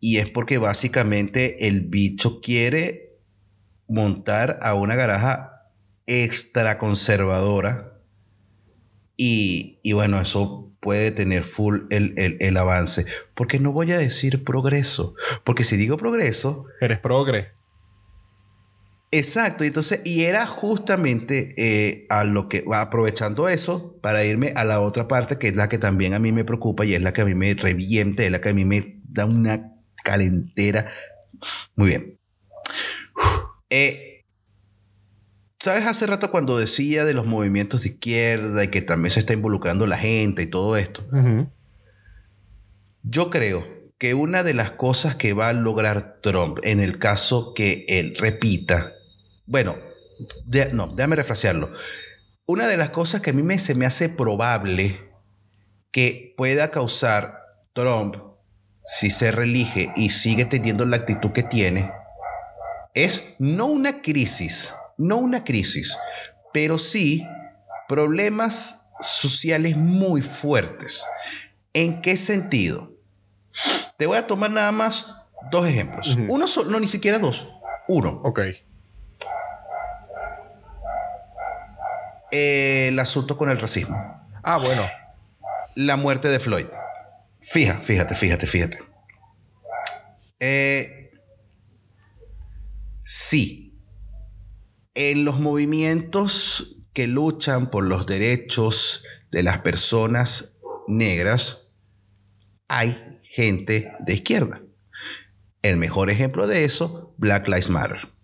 [0.07, 3.17] Y es porque básicamente el bicho quiere
[3.87, 5.63] montar a una garaja
[6.05, 7.93] extra conservadora.
[9.17, 13.05] Y, y bueno, eso puede tener full el, el- el avance.
[13.33, 15.15] Porque no voy a decir progreso.
[15.43, 17.47] Porque si digo progreso, Eres progre.
[19.11, 19.63] exacto.
[19.63, 24.81] Entonces, y era justamente eh, a lo que va aprovechando eso para irme a la
[24.81, 27.21] otra parte, que es la que también a mí me preocupa y es la que
[27.21, 29.71] a mí me reviente, es la que a mí me da una
[30.05, 30.85] calentera.
[31.75, 32.19] Muy bien.
[33.69, 34.23] Eh,
[35.59, 39.33] ¿Sabes hace rato cuando decía de los movimientos de izquierda y que también se está
[39.33, 41.03] involucrando la gente y todo esto?
[43.03, 47.53] Yo creo que una de las cosas que va a lograr Trump en el caso
[47.53, 48.93] que él repita,
[49.47, 49.75] bueno,
[50.45, 51.71] de- no, déjame refrasearlo.
[52.45, 54.99] Una de las cosas que a mí me, se me hace probable
[55.91, 57.39] que pueda causar
[57.73, 58.17] Trump
[58.85, 61.91] si se reelige y sigue teniendo la actitud que tiene
[62.93, 65.97] es no una crisis, no una crisis,
[66.53, 67.27] pero sí
[67.87, 71.05] problemas sociales muy fuertes.
[71.73, 72.93] ¿En qué sentido?
[73.97, 75.07] Te voy a tomar nada más
[75.51, 76.17] dos ejemplos.
[76.29, 77.49] Uno solo, no, ni siquiera dos.
[77.87, 78.39] Uno, Ok.
[82.31, 83.97] eh, el asunto con el racismo.
[84.43, 84.83] Ah, bueno.
[85.75, 86.67] La muerte de Floyd.
[87.47, 88.79] Fija, fíjate, fíjate, fíjate.
[90.39, 91.11] Eh,
[93.03, 93.79] sí.
[94.95, 101.69] En los movimientos que luchan por los derechos de las personas negras,
[102.67, 104.61] hay gente de izquierda.
[105.61, 108.14] El mejor ejemplo de eso, Black Lives Matter.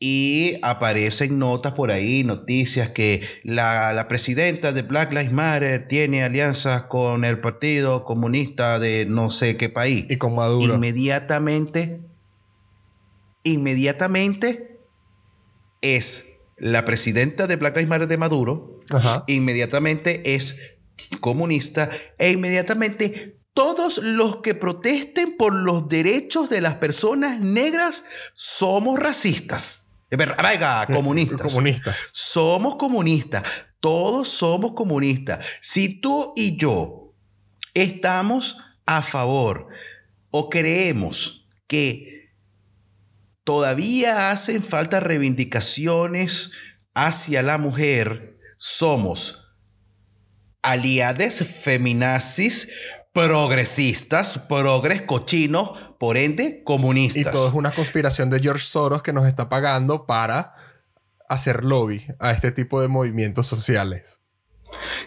[0.00, 6.22] Y aparecen notas por ahí, noticias que la, la presidenta de Black Lives Matter tiene
[6.22, 10.06] alianzas con el Partido Comunista de no sé qué país.
[10.08, 10.74] Y con Maduro.
[10.74, 12.00] Inmediatamente,
[13.42, 14.78] inmediatamente
[15.80, 19.24] es la presidenta de Black Lives Matter de Maduro, Ajá.
[19.26, 20.56] inmediatamente es
[21.20, 29.00] comunista e inmediatamente todos los que protesten por los derechos de las personas negras somos
[29.00, 29.87] racistas.
[30.10, 31.40] Venga, comunistas.
[31.40, 31.96] Comunistas.
[32.12, 33.42] Somos comunistas.
[33.80, 35.44] Todos somos comunistas.
[35.60, 37.14] Si tú y yo
[37.74, 39.68] estamos a favor
[40.30, 42.30] o creemos que
[43.44, 46.52] todavía hacen falta reivindicaciones
[46.94, 49.44] hacia la mujer, somos
[50.62, 52.68] aliades feminazis,
[53.12, 57.32] progresistas, progres cochinos, por ende, Y comunistas.
[57.32, 60.54] todo es una conspiración de George Soros que nos está pagando para
[61.28, 64.22] hacer lobby a este tipo de movimientos sociales.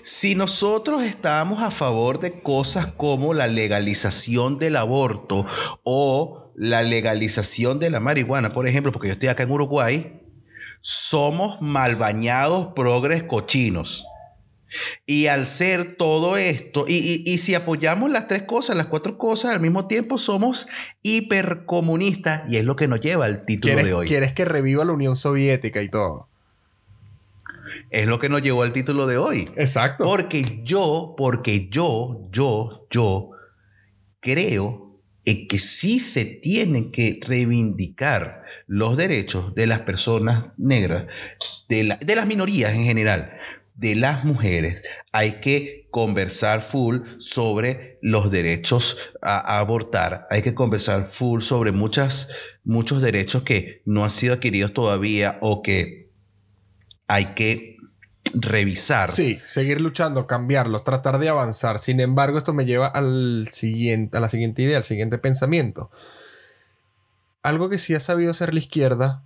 [0.02, 5.46] Si nosotros estamos a favor de cosas como la legalización del aborto
[5.84, 10.22] o la legalización de la marihuana, por ejemplo, porque yo estoy acá en Uruguay,
[10.82, 14.06] somos mal bañados progres cochinos.
[15.06, 19.18] Y al ser todo esto, y, y- y si apoyamos las tres cosas, las cuatro
[19.18, 20.68] cosas al mismo tiempo, somos
[21.04, 24.08] hipercomunistas y es lo que nos lleva al título ¿Quieres, de hoy.
[24.08, 26.28] quieres que reviva la Unión Soviética y todo.
[27.90, 29.50] es lo que nos llevó al título de hoy.
[29.58, 30.06] Exacto.
[30.06, 33.32] Porque yo, porque yo, yo, yo
[34.22, 41.06] creo en que sí se tienen que reivindicar los derechos de las personas negras,
[41.68, 43.34] de, la- de las minorías en general,
[43.76, 44.82] de las mujeres.
[45.12, 50.28] Hay que conversar full sobre los derechos a, abortar.
[50.30, 52.28] Hay que conversar full sobre muchos
[53.02, 56.12] derechos que no han sido adquiridos todavía o que
[57.08, 57.78] hay que
[58.42, 59.12] revisar.
[59.12, 61.80] Sí, seguir luchando, cambiarlos, tratar de avanzar.
[61.80, 65.92] Sin embargo, esto me lleva al siguiente, a la siguiente idea, al siguiente pensamiento.
[67.44, 69.24] Algo que sí ha sabido hacer la izquierda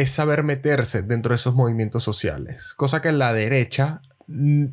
[0.00, 2.74] es saber meterse dentro de esos movimientos sociales.
[2.74, 4.66] Cosa que la derecha, mm,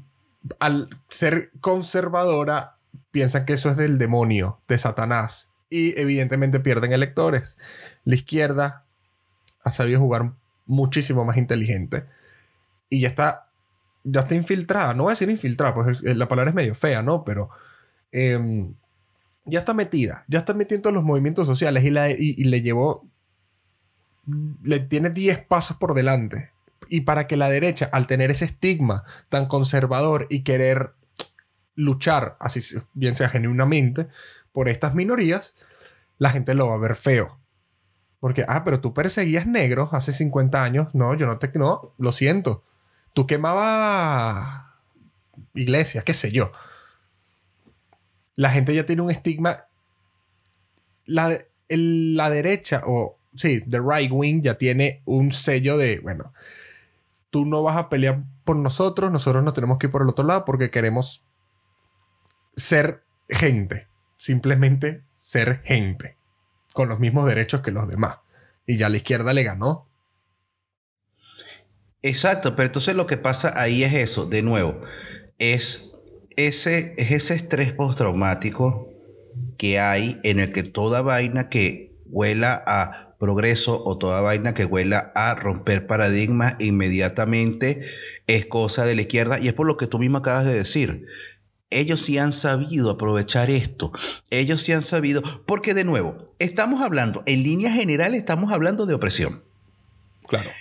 [0.60, 2.78] al ser conservadora,
[3.12, 5.50] piensan que eso es del demonio, de Satanás.
[5.70, 7.58] Y evidentemente pierden electores.
[8.04, 8.86] La izquierda
[9.64, 10.34] ha sabido jugar
[10.66, 12.06] muchísimo más inteligente
[12.90, 13.50] y ya está,
[14.04, 14.94] ya está infiltrada.
[14.94, 17.24] No voy a decir infiltrada, pues la palabra es medio fea, ¿no?
[17.26, 17.50] Pero
[18.12, 18.76] em,
[19.46, 23.08] ya está metida, ya está metida en los movimientos sociales y, y le llevó,
[24.64, 26.52] le tiene 10 pasos por delante.
[26.90, 30.94] Y para que la derecha, al tener ese estigma tan conservador y querer
[31.76, 32.62] luchar, así
[32.94, 34.08] bien sea genuinamente,
[34.52, 35.56] por estas minorías,
[36.18, 37.40] la gente lo va a ver feo.
[38.20, 40.96] Porque, ah, pero tú perseguías negros hace 50 años.
[40.96, 41.52] No, yo no te...
[41.60, 42.64] No, lo siento.
[43.14, 44.64] Tú quemabas
[45.54, 46.52] iglesias, qué sé yo.
[48.36, 49.66] La gente ya tiene un estigma.
[51.06, 51.38] La,
[51.70, 56.34] la derecha, o sí, the right wing ya tiene un sello de, bueno,
[57.30, 60.26] tú no vas a pelear por nosotros, nosotros nos tenemos que ir por el otro
[60.26, 61.26] lado porque queremos
[62.56, 63.88] ser gente.
[64.18, 66.18] Simplemente ser gente.
[66.74, 68.20] Con los mismos derechos que los demás.
[68.66, 69.90] Y ya la izquierda le ganó.
[72.02, 74.80] Exacto, pero entonces lo que pasa ahí es eso, de nuevo,
[75.40, 75.90] es
[76.36, 78.90] ese, es ese estrés postraumático
[79.58, 84.66] que hay en el que toda vaina que huela a progreso o toda vaina que
[84.66, 87.84] huela a romper paradigmas inmediatamente
[88.28, 91.08] es cosa de la izquierda y es por lo que tú mismo acabas de decir.
[91.72, 93.92] Ellos sí han sabido aprovechar esto.
[94.30, 98.94] Ellos sí han sabido, porque de nuevo, estamos hablando, en líneas generales estamos hablando de
[98.94, 99.44] opresión
[100.28, 100.52] Claro.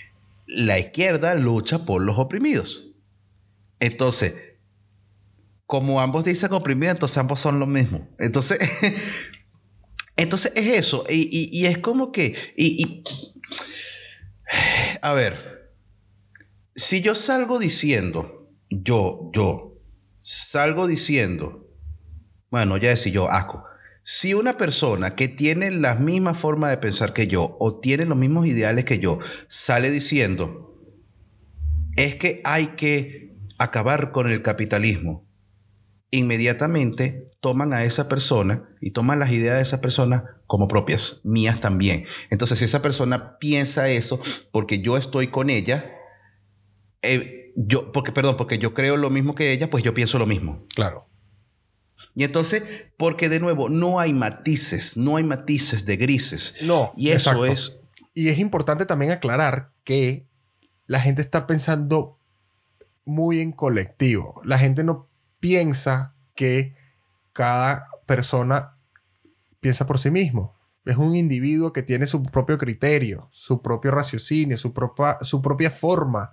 [0.47, 2.93] la izquierda lucha por los oprimidos.
[3.79, 4.35] Entonces,
[5.67, 8.09] como ambos dicen oprimidos, entonces ambos son lo mismo.
[8.19, 8.59] Entonces,
[10.17, 11.05] entonces es eso.
[11.09, 12.35] Y, y- es como que.
[12.57, 13.05] y- y-
[15.03, 15.73] a ver.
[16.77, 19.81] Si yo salgo diciendo, yo, yo,
[20.21, 21.69] salgo diciendo,
[22.51, 23.65] bueno, ya decía yo, asco.
[24.03, 28.19] Si una persona que tiene la misma forma de pensar que yo o tiene los
[28.19, 30.77] mismos ideales que yo sale diciendo,
[31.97, 35.27] es que hay que acabar con el capitalismo,
[36.11, 41.61] inmediatamente toman a esa persona y toman las ideas de esa persona como propias, mías
[41.61, 42.07] también.
[42.31, 44.19] Entonces, si esa persona piensa eso
[44.51, 45.93] porque yo estoy con ella,
[47.03, 50.25] eh, yo, porque, perdón, porque yo creo lo mismo que ella, pues yo pienso lo
[50.25, 50.65] mismo.
[50.75, 51.07] Claro.
[52.15, 52.63] Y entonces,
[52.97, 56.55] porque de nuevo, no hay matices, no hay matices de grises.
[56.63, 56.95] No.
[56.97, 57.45] Y eso exacto.
[57.45, 57.83] es,
[58.15, 60.27] Y es importante también aclarar que
[60.87, 62.19] la gente está pensando
[63.05, 64.41] muy en colectivo.
[64.47, 66.83] La gente no piensa que
[67.35, 68.77] cada persona
[69.61, 70.55] piensa por sí mismo.
[70.87, 75.71] Es un individuo que tiene su propio criterio, su propio raciocinio, su propia, su propia
[75.71, 76.33] forma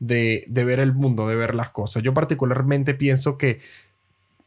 [0.00, 2.02] de, de ver el mundo, de ver las cosas.
[2.02, 3.60] Yo particularmente pienso que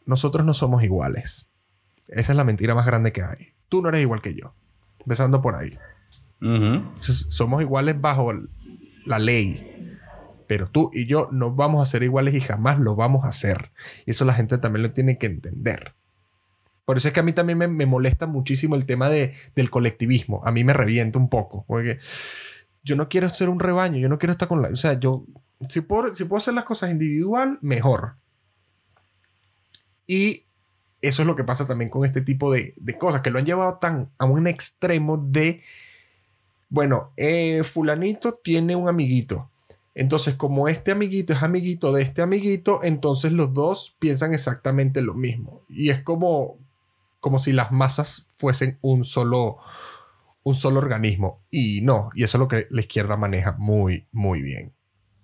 [0.05, 1.49] nosotros no somos iguales.
[2.07, 3.53] Esa es la mentira más grande que hay.
[3.69, 4.53] Tú no eres igual que yo.
[4.99, 5.77] Empezando por ahí.
[6.99, 8.33] Somos iguales bajo
[9.05, 9.70] la ley.
[10.51, 13.71] Pero tú y yo no vamos a ser iguales y jamás lo vamos a hacer.
[14.05, 15.95] Y eso la gente también lo tiene que entender.
[16.83, 19.69] Por eso es que a mí también me, me molesta muchísimo el tema de, del
[19.69, 20.41] colectivismo.
[20.43, 21.63] A mí me revienta un poco.
[21.69, 21.99] Porque
[22.83, 23.97] yo no quiero ser un rebaño.
[23.97, 24.67] Yo no quiero estar con la...
[24.67, 25.25] O sea, yo...
[25.69, 28.17] Si puedo, si puedo hacer las cosas individual, mejor.
[30.05, 30.47] Y
[30.99, 33.21] eso es lo que pasa también con este tipo de, de cosas.
[33.21, 35.61] Que lo han llevado tan a un extremo de
[36.71, 39.50] bueno, eh, fulanito tiene un amiguito.
[39.93, 45.13] Entonces, como este amiguito es amiguito de este amiguito, entonces los dos piensan exactamente lo
[45.13, 45.65] mismo.
[45.69, 46.59] Y es como,
[47.19, 49.57] como si las masas fuesen un solo,
[50.43, 51.43] un solo organismo.
[51.49, 54.73] Y no, y eso es lo que la izquierda maneja muy, muy bien.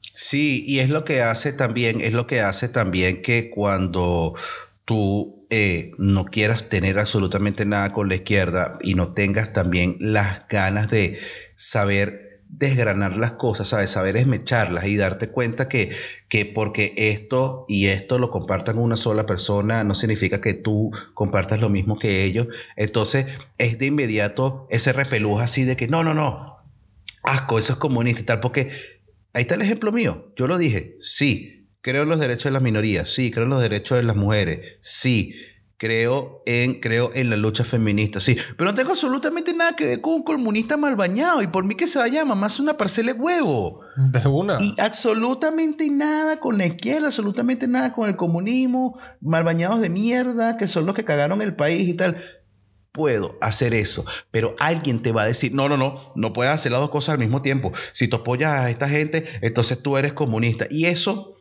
[0.01, 4.36] Sí, y es lo que hace también, es lo que hace también que cuando
[4.84, 10.47] tú eh, no quieras tener absolutamente nada con la izquierda y no tengas también las
[10.49, 11.20] ganas de
[11.55, 13.91] saber desgranar las cosas, ¿sabes?
[13.91, 15.91] Saber esmecharlas y darte cuenta que,
[16.30, 21.60] que porque esto y esto lo compartan una sola persona no significa que tú compartas
[21.60, 22.48] lo mismo que ellos.
[22.76, 23.28] Entonces
[23.58, 26.58] es de inmediato ese repelús así de que no, no, no,
[27.24, 28.72] asco, eso es comunista y tal, porque
[29.34, 30.34] ahí está el ejemplo mío.
[30.36, 33.62] Yo lo dije, sí, creo en los derechos de las minorías, sí, creo en los
[33.62, 35.36] derechos de las mujeres, sí
[35.78, 40.01] creo en, creo en la lucha feminista, sí, pero no tengo absolutamente nada que ver
[40.01, 43.19] con un comunista mal bañado y por mí que se vaya más una parcela de
[43.19, 43.82] huevo.
[43.95, 44.57] De una.
[44.59, 50.57] Y absolutamente nada con la izquierda, absolutamente nada con el comunismo, mal bañados de mierda,
[50.57, 52.17] que son los que cagaron el país y tal.
[52.91, 56.71] Puedo hacer eso, pero alguien te va a decir, no, no, no, no puedes hacer
[56.71, 57.71] las dos cosas al mismo tiempo.
[57.93, 60.65] Si tú apoyas a esta gente, entonces tú eres comunista.
[60.71, 61.36] Y eso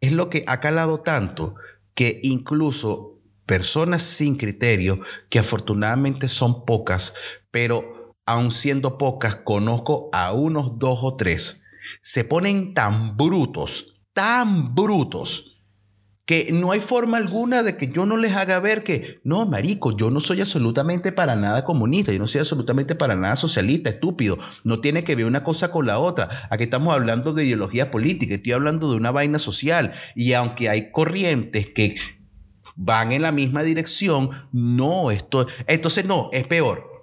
[0.00, 1.54] es lo que ha calado tanto
[1.94, 3.13] que incluso
[3.46, 7.14] personas sin criterio, que afortunadamente son pocas,
[7.50, 11.62] pero aun siendo pocas, conozco a unos dos o tres,
[12.00, 15.54] se ponen tan brutos, tan brutos,
[16.26, 19.94] que no hay forma alguna de que yo no les haga ver que, no, marico,
[19.94, 24.38] yo no soy absolutamente para nada comunista, yo no soy absolutamente para nada socialista, estúpido,
[24.64, 26.30] no tiene que ver una cosa con la otra.
[26.48, 30.90] Aquí estamos hablando de ideología política, estoy hablando de una vaina social, y aunque hay
[30.90, 31.96] corrientes que
[32.76, 34.30] van en la misma dirección.
[34.52, 36.94] No, esto, entonces no, es peor.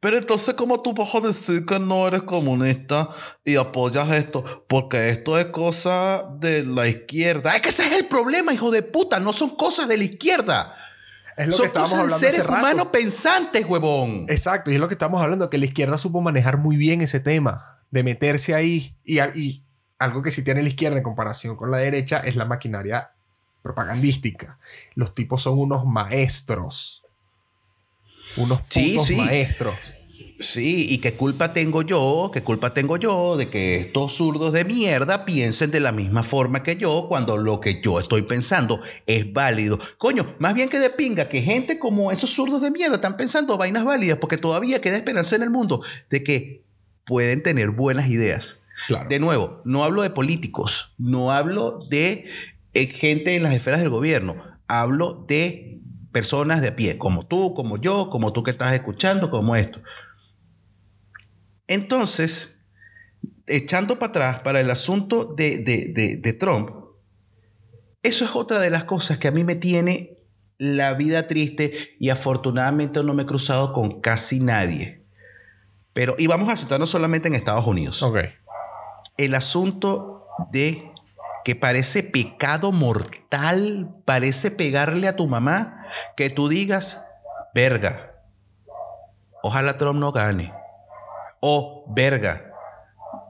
[0.00, 3.10] Pero entonces, ¿cómo tú vas a decir que no eres comunista
[3.44, 4.64] y apoyas esto?
[4.68, 7.54] Porque esto es cosa de la izquierda.
[7.54, 9.20] Es que ese es el problema, hijo de puta.
[9.20, 10.72] No son cosas de la izquierda.
[11.36, 12.60] Es lo son que estábamos cosas de hablando seres hace rato.
[12.60, 14.26] humanos pensantes, huevón.
[14.28, 17.20] Exacto, y es lo que estamos hablando, que la izquierda supo manejar muy bien ese
[17.20, 18.96] tema, de meterse ahí.
[19.04, 19.18] Y
[19.98, 23.12] algo que sí tiene la izquierda en comparación con la derecha es la maquinaria
[23.68, 24.58] propagandística.
[24.94, 27.04] Los tipos son unos maestros.
[28.36, 29.16] Unos Sí, putos sí.
[29.16, 29.76] maestros.
[30.40, 34.64] Sí, y qué culpa tengo yo, qué culpa tengo yo de que estos zurdos de
[34.64, 39.32] mierda piensen de la misma forma que yo cuando lo que yo estoy pensando es
[39.32, 39.78] válido.
[39.98, 43.58] Coño, más bien que de pinga que gente como esos zurdos de mierda están pensando
[43.58, 46.62] vainas válidas porque todavía queda esperanza en el mundo de que
[47.04, 48.60] pueden tener buenas ideas.
[48.86, 49.08] Claro.
[49.08, 52.26] De nuevo, no hablo de políticos, no hablo de
[52.74, 55.80] gente en las esferas del gobierno, hablo de
[56.12, 59.80] personas de a pie, como tú, como yo, como tú que estás escuchando, como esto.
[61.66, 62.60] Entonces,
[63.46, 66.70] echando para atrás para el asunto de, de- de- de Trump,
[68.02, 70.16] eso es otra de las cosas que a mí me tiene
[70.56, 75.04] la vida triste y afortunadamente no me he cruzado con casi nadie.
[75.92, 78.02] Pero, y vamos a centrarnos solamente en Estados Unidos
[79.16, 80.92] el asunto de
[81.48, 87.02] que parece pecado mortal, parece pegarle a tu mamá, que tú digas,
[87.54, 88.12] verga,
[89.42, 90.52] ojalá Trump no gane.
[91.40, 92.52] O, verga,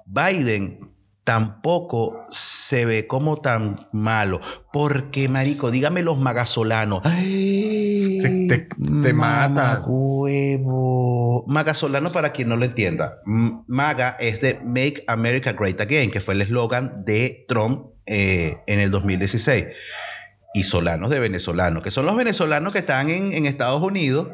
[0.05, 0.91] Biden
[1.23, 4.41] tampoco se ve como tan malo.
[4.73, 7.03] Porque, marico, dígame los magasolanos.
[7.05, 8.69] Ay, Se- te-
[9.01, 9.81] te matan.
[9.87, 11.45] Huevo.
[11.47, 16.35] Magasolano, para quien no lo entienda, MAGA es de Make America Great Again, que fue
[16.35, 19.67] el eslogan de Trump eh, en el 2016.
[20.55, 24.29] Y solanos de venezolanos, que son los venezolanos que están en, en Estados Unidos,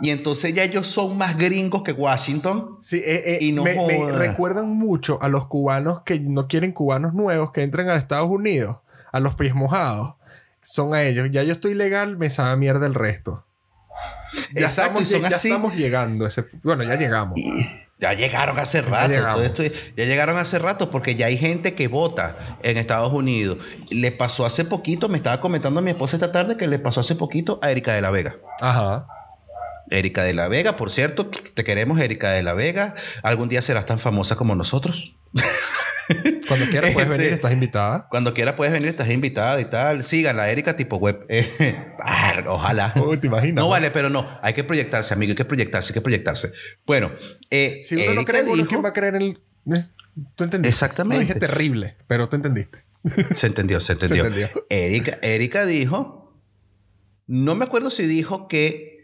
[0.00, 2.78] y entonces ya ellos son más gringos que Washington.
[2.80, 3.76] Sí, eh, eh, Y no me,
[4.10, 8.78] recuerdan mucho a los cubanos que no quieren cubanos nuevos que entren a Estados Unidos,
[9.12, 10.14] a los pies mojados.
[10.62, 11.28] Son a ellos.
[11.30, 13.44] Ya yo estoy legal, me sabe mierda el resto.
[14.54, 15.48] Ya Exacto, estamos, y son ya así.
[15.48, 16.24] estamos llegando.
[16.24, 17.36] a ese- bueno, ya llegamos.
[17.38, 17.50] Y
[18.00, 19.42] ya llegaron hace rato.
[19.42, 23.58] esto- ya llegaron hace rato porque ya hay gente que vota en Estados Unidos.
[23.90, 27.14] Le pasó hace poquito, me estaba comentando mi esposa esta tarde que le pasó hace
[27.14, 28.36] poquito a Erika de la Vega.
[28.60, 29.06] Ajá.
[29.90, 32.94] Erika de la Vega, por cierto, te queremos, Erika de la Vega.
[33.22, 35.16] Algún día serás tan famosa como nosotros.
[36.48, 38.08] Cuando quieras puedes Este- venir, estás invitada.
[38.10, 40.02] Cuando quieras puedes venir, estás invitada y tal.
[40.04, 41.24] Síganla, Erika tipo web.
[41.28, 42.92] Eh, ah, ojalá.
[43.04, 43.62] Uy, ¿te imaginas?
[43.62, 44.26] No vale, pero no.
[44.42, 45.30] Hay que proyectarse, amigo.
[45.30, 46.52] Hay que proyectarse, hay que proyectarse.
[46.86, 47.10] Bueno,
[47.50, 49.40] eh, Si uno no cree uno, dijo- ¿quién va a creer en el...?
[49.74, 49.84] ¿Eh?
[50.34, 50.68] ¿Tú entendiste?
[50.74, 51.24] Exactamente.
[51.24, 52.78] Lo dije terrible, pero tú entendiste.
[53.34, 54.24] Se entendió, se entendió.
[54.26, 54.50] entendió.
[54.68, 56.36] Erika, Erika dijo,
[57.26, 58.98] no me acuerdo si dijo que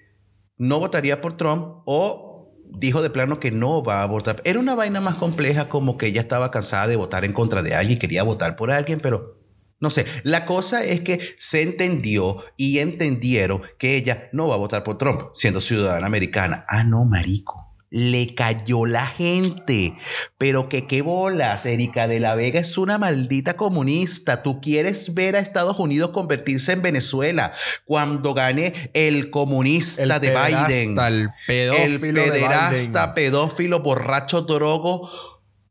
[0.59, 2.26] no votaría por Trump o
[2.71, 4.43] dijo de plano que no va a votar.
[4.45, 7.75] Era una vaina más compleja como que ella estaba cansada de votar en contra de
[7.75, 9.37] alguien, quería votar por alguien, pero
[9.79, 10.07] no sé.
[10.23, 14.99] La cosa es que se entendió y entendieron que ella no va a votar por
[14.99, 16.65] Trump, siendo ciudadana americana.
[16.69, 17.66] Ah, no, marico.
[17.91, 19.97] Le cayó la gente.
[20.39, 24.43] Pero que qué bolas, Erika de la Vega es una maldita comunista.
[24.43, 27.53] Tú quieres ver a Estados Unidos convertirse en Venezuela
[27.85, 30.99] cuando gane el comunista El de pederasta, Biden.
[30.99, 33.15] el pedófilo el de pederasta, Biden.
[33.15, 35.11] pedófilo, borracho, drogo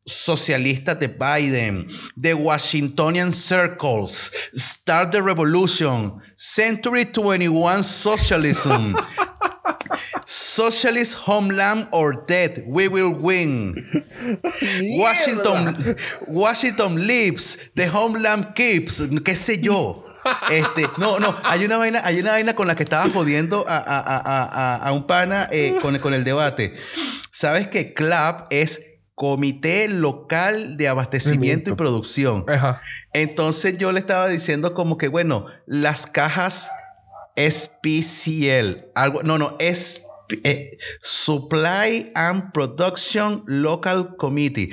[0.06, 1.88] socialista de Biden,
[2.22, 8.94] The Washingtonian Circles, Start the Revolution, Century 21 Socialism,
[10.26, 13.76] Socialist Homeland or Death, We Will Win.
[14.98, 15.96] Washington,
[16.28, 20.04] Washington lives, the homeland keeps, qué sé yo.
[20.50, 23.78] Este, no, no, hay una vaina, hay una vaina con la que estaba jodiendo a,
[23.78, 26.76] a- a- a- a un pana eh, con, con el debate.
[27.32, 28.82] Sabes que CLAP es
[29.14, 31.76] Comité Local de Abastecimiento y.
[31.76, 32.44] Producción.
[32.50, 32.82] Ajá.
[33.14, 36.72] Entonces yo le estaba diciendo como que, bueno, las cajas
[37.38, 40.02] SPCL, algo, no, no, es
[41.02, 44.72] Supply and Production Local Committee,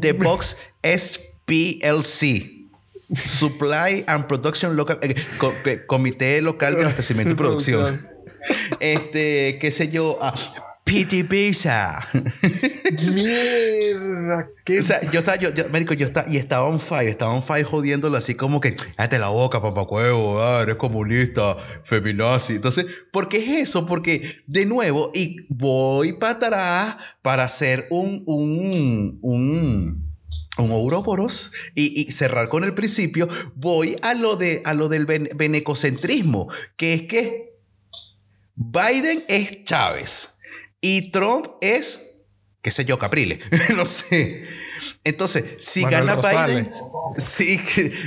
[0.00, 2.58] the box SPLC.
[3.14, 8.08] Supply and Production Local eh, co- eh, Comité Local de Abastecimiento y Producción.
[8.80, 10.34] Este, qué sé yo, ah,
[10.84, 12.08] PT Pizza.
[13.14, 17.08] Mierda, qué O sea, yo estaba, yo, yo, marico, yo estaba, y estaba on fire,
[17.08, 21.56] estaba on fire jodiéndolo así como que, cállate la boca, papá cuevo, ah, eres comunista,
[21.84, 22.54] feminazi.
[22.54, 23.86] Entonces, ¿por qué es eso?
[23.86, 30.12] Porque, de nuevo, y voy para atrás para hacer un, un, un,
[30.58, 35.06] un Ouroboros y, y cerrar con el principio, voy a lo, de, a lo del
[35.06, 37.52] ben- benecocentrismo, que es que
[38.56, 40.40] Biden es Chávez
[40.82, 42.02] y Trump es,
[42.60, 43.40] qué sé yo, Caprile,
[43.76, 44.46] no sé.
[45.04, 46.68] Entonces, si Manuel gana Biden,
[47.16, 47.60] si,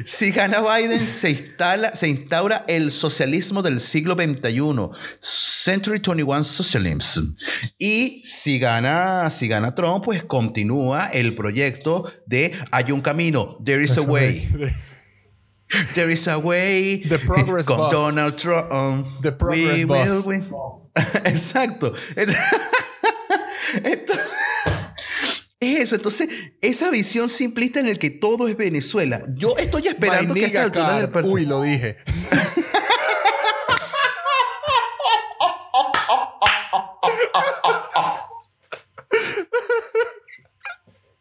[0.05, 7.35] si gana Biden, se instala, se instaura el socialismo del siglo XXI, Century 21 Socialism.
[7.77, 13.81] Y si gana, si gana Trump, pues continúa el proyecto de hay un camino, there
[13.81, 14.47] is a way.
[15.95, 16.97] There is a way.
[16.97, 17.91] The progress con bus.
[17.91, 18.71] Donald Trump.
[18.71, 20.25] um, The progress we bus.
[20.25, 20.45] will win.
[21.25, 21.93] Exacto.
[23.83, 24.25] Entonces,
[25.59, 25.95] es eso.
[25.95, 26.29] Entonces,
[26.61, 29.23] esa visión simplista en el que todo es Venezuela.
[29.35, 31.33] Yo estoy esperando que esta altura del partido.
[31.33, 31.97] Uy, lo dije.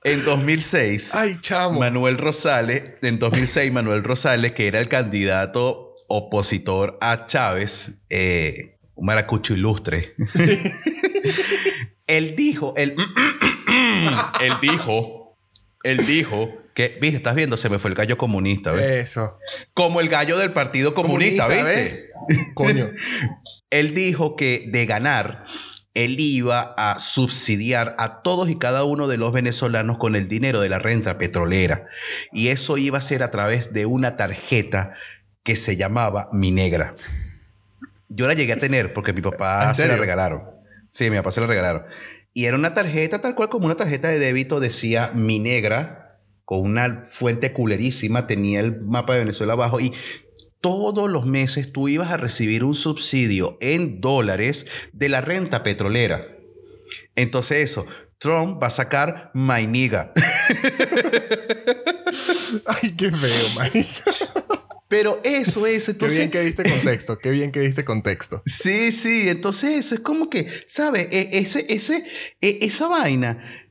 [0.05, 1.15] En 2006.
[1.15, 1.81] Ay, chamo.
[1.81, 9.07] Manuel Rosales, en 2006, Manuel Rosales, que era el candidato opositor a Chávez, eh, un
[9.07, 10.15] maracucho ilustre.
[12.07, 12.95] él dijo, él,
[14.41, 15.39] él dijo,
[15.83, 19.11] él dijo que, viste, estás viendo, se me fue el gallo comunista, ¿ves?
[19.11, 19.39] Eso.
[19.73, 21.65] Como el gallo del Partido Comunista, ¿viste?
[21.65, 22.11] ¿ves?
[22.55, 22.91] Coño.
[23.71, 25.47] Él dijo que de ganar,
[25.95, 30.61] él iba a subsidiar a todos y cada uno de los venezolanos con el dinero
[30.61, 31.87] de la renta petrolera.
[32.33, 34.95] Y eso iba a ser a través de una tarjeta
[35.45, 36.95] que se llamaba Mi Negra.
[38.09, 40.43] Yo la llegué a tener porque mi papá ¿En se la regalaron.
[40.89, 41.85] Sí, mi papá se la regalaron.
[42.33, 46.61] Y era una tarjeta tal cual como una tarjeta de débito, decía Mi Negra, con
[46.61, 49.93] una fuente culerísima, tenía el mapa de Venezuela abajo y
[50.65, 56.27] todos los meses tú ibas a recibir un subsidio en dólares de la renta petrolera.
[57.17, 57.85] Entonces eso,
[58.17, 60.15] Trump va a sacar My Nigga.
[62.65, 64.05] Ay, qué feo, marica.
[64.89, 67.19] Pero eso es, Qué bien que diste contexto.
[67.19, 68.43] Qué bien que diste contexto.
[68.47, 71.09] Sí, sí, entonces eso es como que, ¿sabes?
[71.11, 72.07] E- Ese, ese,
[72.41, 73.64] e- esa vaina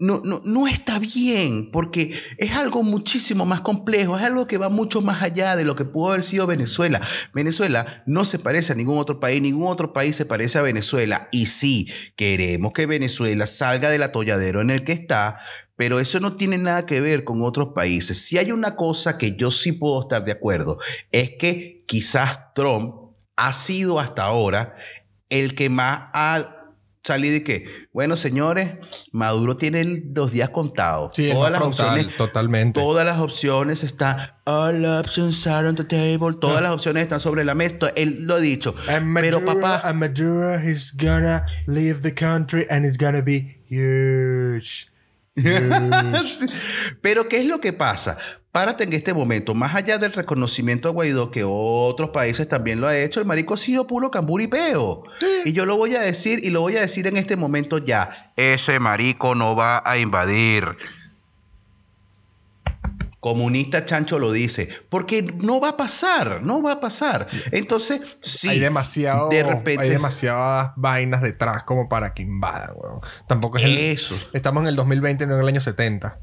[0.00, 4.70] no, no, no está bien porque es algo muchísimo más complejo, es algo que va
[4.70, 7.00] mucho más allá de lo que pudo haber sido Venezuela.
[7.34, 11.28] Venezuela no se parece a ningún otro país, ningún otro país se parece a Venezuela.
[11.30, 15.38] Y sí, queremos que Venezuela salga del atolladero en el que está,
[15.76, 18.24] pero eso no tiene nada que ver con otros países.
[18.24, 20.78] Si hay una cosa que yo sí puedo estar de acuerdo,
[21.12, 22.94] es que quizás Trump
[23.36, 24.76] ha sido hasta ahora
[25.28, 26.59] el que más ha
[27.02, 28.72] salido y que, bueno, señores,
[29.12, 31.12] Maduro tiene el- los días contados.
[31.14, 32.80] Sí, todas las frontal, opciones, totalmente.
[32.80, 37.44] todas las opciones están, all options are on the table, todas las opciones están sobre
[37.44, 37.92] la mesa.
[37.96, 38.74] Él lo ha dicho.
[38.88, 43.60] And Pero Maduro, papá, and Maduro, he's gonna leave the country and it's gonna be
[43.68, 44.88] huge.
[45.36, 46.96] Huge.
[47.00, 48.18] Pero ¿qué es lo que pasa?
[48.52, 52.88] Párate en este momento, más allá del reconocimiento a Guaidó, que otros países también lo
[52.88, 55.04] ha hecho, el marico ha sido puro camburipeo.
[55.44, 58.32] Y yo lo voy a decir y lo voy a decir en este momento ya.
[58.36, 60.64] Ese marico no va a invadir.
[63.20, 67.28] Comunista Chancho lo dice, porque no va a pasar, no va a pasar.
[67.52, 73.00] Entonces, sí, hay demasiado, de repente, hay demasiadas vainas detrás como para que invadan, weón.
[73.28, 74.18] Tampoco es el- eso.
[74.32, 76.18] Estamos en el 2020, no en el año 70.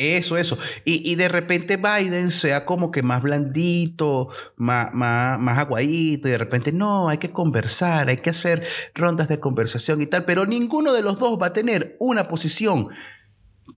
[0.00, 0.56] Eso, eso.
[0.86, 6.30] Y, y de repente Biden sea como que más blandito, más, más, más aguadito, y
[6.30, 10.46] de repente no, hay que conversar, hay que hacer rondas de conversación y tal, pero
[10.46, 12.88] ninguno de los dos va a tener una posición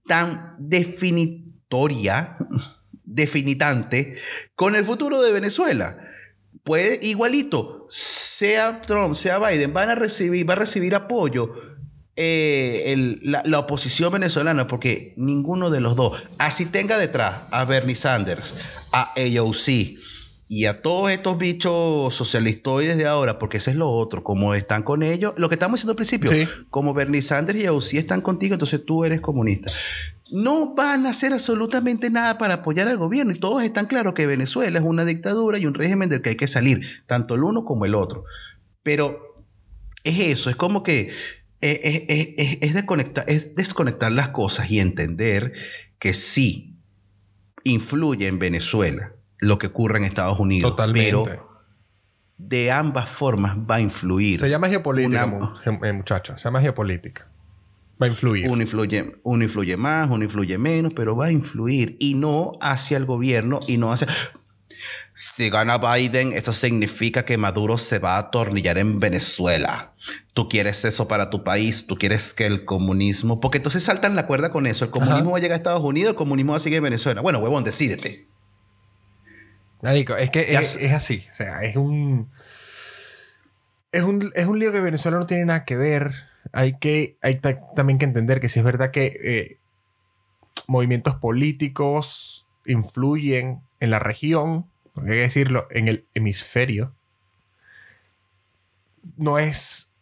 [0.08, 2.38] tan definitoria,
[3.04, 4.18] definitante,
[4.56, 5.98] con el futuro de Venezuela.
[6.64, 11.54] Puede, igualito, sea Trump, sea Biden, van a recibir, va a recibir apoyo
[12.16, 17.66] eh, el- la, la oposición venezolana, porque ninguno de los dos, así tenga detrás a
[17.66, 18.56] Bernie Sanders,
[18.92, 19.98] a AOC
[20.48, 24.84] y a todos estos bichos socialistoides de ahora, porque ese es lo otro, como están
[24.84, 26.48] con ellos, lo que estamos diciendo al principio, Sí.
[26.70, 29.72] como Bernie Sanders y AOC están contigo, entonces tú eres comunista.
[30.32, 34.26] No van a hacer absolutamente nada para apoyar al gobierno y todos están claros que
[34.28, 37.66] Venezuela es una dictadura y un régimen del que hay que salir, tanto el uno
[37.66, 38.26] como el otro.
[38.84, 39.44] Pero
[40.04, 41.12] es eso, es como que
[41.64, 45.54] es, es- es- es- es desconectar, es desconectar las cosas y entender
[46.00, 46.76] que sí
[47.64, 50.72] influye en Venezuela lo que ocurre en Estados Unidos.
[50.72, 51.10] Totalmente.
[51.12, 51.50] Pero
[52.38, 54.40] de ambas formas va a influir.
[54.40, 56.38] Se llama geopolítica, Una- eh, muchacho.
[56.38, 57.28] Se llama geopolítica.
[58.02, 58.50] Va a influir.
[58.50, 62.98] Uno influye, uno influye más, uno influye menos, pero va a influir y no hacia
[62.98, 64.08] el gobierno y no hacia...
[65.14, 69.94] Si gana Biden, eso significa que Maduro se va a atornillar en Venezuela.
[70.34, 73.40] Tú quieres eso para tu país, tú quieres que el comunismo...
[73.40, 74.86] Porque entonces saltan la cuerda con eso.
[74.86, 75.32] El comunismo Ajá.
[75.32, 77.22] va a llegar a Estados Unidos, el comunismo va a seguir en Venezuela.
[77.22, 78.28] Bueno, huevón, decídete.
[79.84, 81.26] Marico, es que es, así.
[81.32, 82.32] O sea, es un.
[83.92, 86.14] Es un, es un lío que Venezuela no tiene nada que ver.
[86.54, 87.18] Hay que.
[87.22, 89.58] Hay ta- también que entender que si es verdad que eh,
[90.68, 96.96] movimientos políticos influyen en la región, porque hay que decirlo, en el hemisferio.
[99.18, 99.96] No es.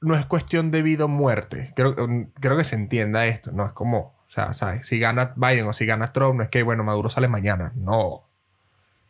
[0.00, 1.72] No es cuestión de vida o muerte.
[1.74, 3.52] Creo, creo que se entienda esto.
[3.52, 3.98] No es como.
[3.98, 4.86] O sea, ¿sabes?
[4.86, 7.72] Si gana Biden o si gana Trump, no es que, bueno, Maduro sale mañana.
[7.74, 8.26] No.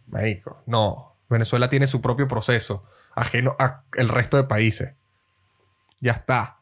[0.07, 1.16] México, no.
[1.28, 2.84] Venezuela tiene su propio proceso,
[3.14, 4.93] ajeno al resto de países.
[6.01, 6.61] Ya está.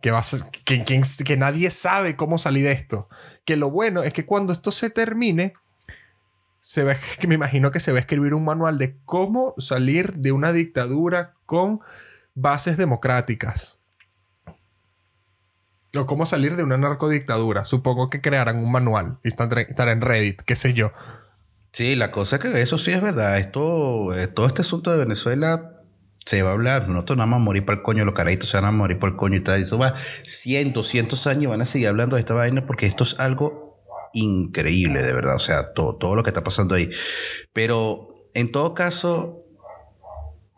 [0.00, 0.22] Que, va
[0.64, 3.10] que nadie sabe cómo salir de esto.
[3.44, 5.52] Que lo bueno es que cuando esto se termine,
[6.60, 6.84] se
[7.26, 11.34] me imagino que se va a escribir un manual de cómo salir de una dictadura
[11.46, 11.80] con
[12.34, 13.80] bases democráticas.
[15.96, 17.64] O cómo salir de una narcodictadura.
[17.64, 20.92] Supongo que crearán un manual y estará en Reddit, qué sé yo.
[21.72, 23.38] Sí, la cosa es que eso sí es verdad.
[23.38, 25.82] Esto, eh, todo este asunto de Venezuela
[26.24, 26.88] se va a hablar.
[26.88, 29.10] Nosotros no vamos a morir para el coño, los carajitos se van a morir por
[29.10, 29.62] el coño y tal.
[29.62, 29.94] Eso va
[30.24, 33.69] cientos, cientos años van a seguir hablando de esta vaina porque esto es algo
[34.12, 35.36] increíble, de verdad.
[35.36, 36.90] O sea, todo, todo lo que está pasando ahí.
[37.52, 39.44] Pero en todo caso,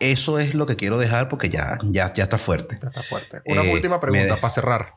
[0.01, 2.79] eso es lo que quiero dejar porque ya, ya, ya está fuerte.
[2.83, 3.41] Ya Está fuerte.
[3.47, 4.95] Una Eh, última pregunta para cerrar.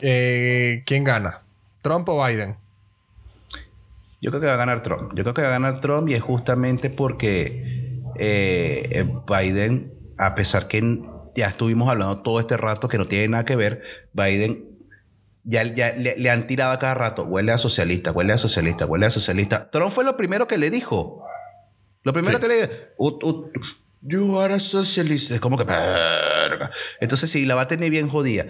[0.00, 1.42] Eh, ¿Quién gana?
[1.82, 2.56] ¿Trump o Biden?
[4.20, 5.12] Yo creo que va a ganar Trump.
[5.14, 10.68] Yo creo que va a ganar Trump y es justamente porque eh, Biden, a pesar
[10.68, 11.00] que
[11.34, 14.67] ya estuvimos hablando todo este rato que no tiene nada que ver, Biden
[15.48, 18.84] ya, ya le, le han tirado a cada rato, huele a socialista, huele a socialista,
[18.86, 19.70] huele a socialista.
[19.70, 21.24] Trump fue lo primero que le dijo.
[22.04, 22.42] Lo primero Sí.
[22.42, 23.50] que le dijo, "U- u-
[24.02, 25.30] you are a socialist.
[25.30, 25.64] Es como que.
[27.00, 28.46] Entonces sí, la va a tener bien jodida.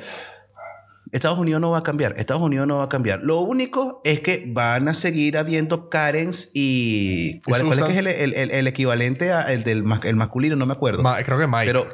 [1.11, 2.15] Estados Unidos no va a cambiar.
[2.19, 3.23] Estados Unidos no va a cambiar.
[3.23, 7.41] Lo único es que van a seguir habiendo Karens y.
[7.47, 10.57] ¿Cuál, cuál es, que es el, el- el- el equivalente al del mas- el masculino?
[10.57, 11.03] No me acuerdo.
[11.03, 11.65] Ma- creo que Mike.
[11.67, 11.89] Pero,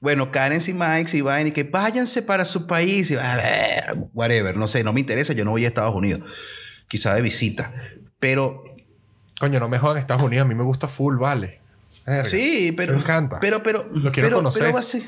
[0.00, 3.10] bueno, Karens y Mikes y vayan y que váyanse para su país.
[3.10, 5.32] Y, a ver, whatever, no sé, no me interesa.
[5.32, 6.20] Yo no voy a Estados Unidos.
[6.88, 7.72] Quizá de visita.
[8.18, 8.64] Pero
[9.38, 10.46] Coño, no me jodan Estados Unidos.
[10.46, 11.60] A mí me gusta full, vale.
[12.06, 12.28] Verga.
[12.28, 12.94] Sí, pero.
[12.94, 13.38] Me encanta.
[13.40, 13.88] Pero, pero.
[13.92, 14.62] Lo quiero pero, conocer.
[14.62, 15.02] Pero va a ser.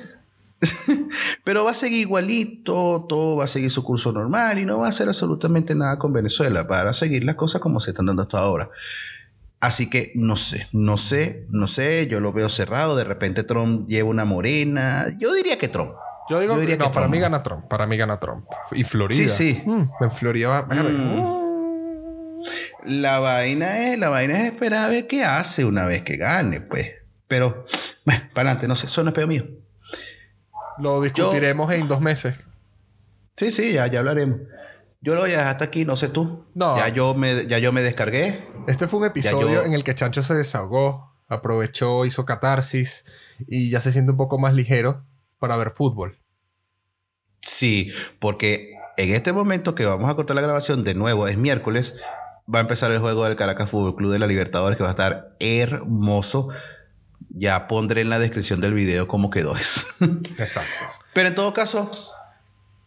[1.44, 4.86] pero va a seguir igualito, todo va a seguir su curso normal y no va
[4.86, 8.38] a hacer absolutamente nada con Venezuela para seguir las cosas como se están dando hasta
[8.38, 8.68] ahora.
[9.60, 13.86] Así que no sé, no sé, no sé, yo lo veo cerrado, de repente Trump
[13.88, 15.92] lleva una morena, yo diría que Trump.
[16.30, 17.66] Yo digo yo que diría no, que para mí gana Trump.
[17.68, 18.46] Para mí gana Trump.
[18.72, 19.28] Y Florida.
[19.28, 19.62] Sí, sí.
[19.66, 20.62] Mm, en Florida va.
[20.62, 21.40] Mm.
[22.84, 26.60] La vaina es, la vaina es esperar a ver qué hace una vez que gane,
[26.62, 26.92] pues.
[27.26, 27.66] Pero,
[28.06, 29.44] bueno, para adelante, no sé, eso no es peor mío.
[30.78, 32.36] Lo discutiremos en dos meses.
[33.36, 34.40] Sí, sí, ya, ya hablaremos.
[35.02, 36.44] Yo lo voy a dejar hasta aquí, no sé tú.
[36.54, 36.76] No.
[36.76, 38.46] Ya yo me, ya yo me descargué.
[38.66, 43.06] Este fue un episodio yo- en el que Chancho se desahogó, aprovechó, hizo catarsis
[43.46, 45.04] y ya se siente un poco más ligero
[45.38, 46.18] para ver fútbol.
[47.40, 51.96] Sí, porque en este momento que vamos a cortar la grabación, de nuevo es miércoles,
[52.52, 54.92] va a empezar el juego del Caracas Fútbol Club de la Libertadores que va a
[54.92, 56.48] estar hermoso.
[57.30, 59.86] Ya pondré en la descripción del video cómo quedó eso.
[60.38, 60.84] Exacto.
[61.14, 61.90] Pero en todo caso,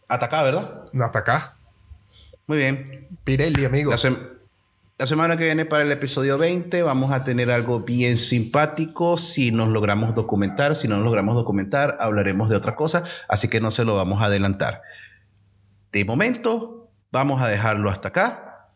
[0.08, 0.82] hasta acá, ¿verdad?
[1.00, 1.56] Hasta acá.
[2.46, 3.08] Muy bien.
[3.24, 3.90] Pirelli, amigo.
[3.90, 4.18] La, sem-
[4.98, 9.16] la semana que viene para el episodio 20 vamos a tener algo bien simpático.
[9.18, 13.04] Si nos logramos documentar, si no nos logramos documentar, hablaremos de otra cosa.
[13.28, 14.82] Así que no se lo vamos a adelantar.
[15.92, 18.68] De momento, vamos a dejarlo hasta acá.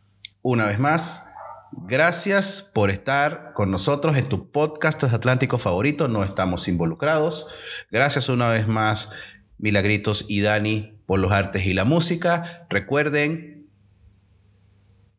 [0.43, 1.27] Una vez más,
[1.73, 6.09] gracias por estar con nosotros en tu podcast Atlántico favorito.
[6.09, 7.55] No estamos involucrados.
[7.91, 9.11] Gracias una vez más,
[9.59, 12.67] Milagritos y Dani, por los artes y la música.
[12.71, 13.58] Recuerden,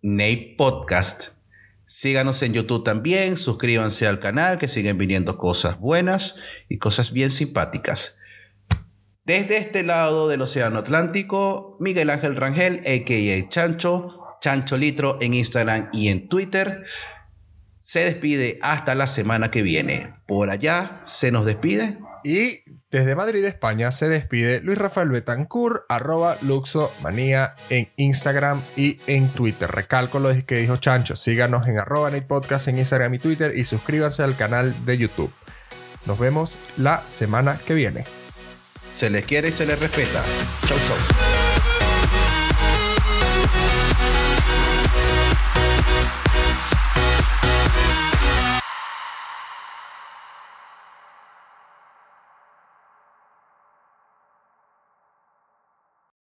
[0.02, 1.30] Nate Podcast.
[1.86, 6.36] Síganos en YouTube también, suscríbanse al canal, que siguen viniendo cosas buenas
[6.70, 8.20] y cosas bien simpáticas.
[9.26, 13.50] Desde este lado del Océano Atlántico, Miguel Ángel Rangel, a.k.a.
[13.50, 16.86] Chancho, Chancho Litro en Instagram y en Twitter,
[17.80, 20.16] se despide hasta la semana que viene.
[20.28, 21.98] Por allá se nos despide.
[22.24, 29.30] Y desde Madrid, España, se despide Luis Rafael Betancourt, arroba Luxomanía en Instagram y en
[29.30, 29.70] Twitter.
[29.70, 31.16] Recalco lo que dijo Chancho.
[31.16, 35.32] Síganos en arroba Podcast en Instagram y Twitter y suscríbanse al canal de YouTube.
[36.06, 38.06] Nos vemos la semana que viene.
[38.96, 40.24] Se les quiere y se les respeta.
[40.68, 41.39] Chau, chau.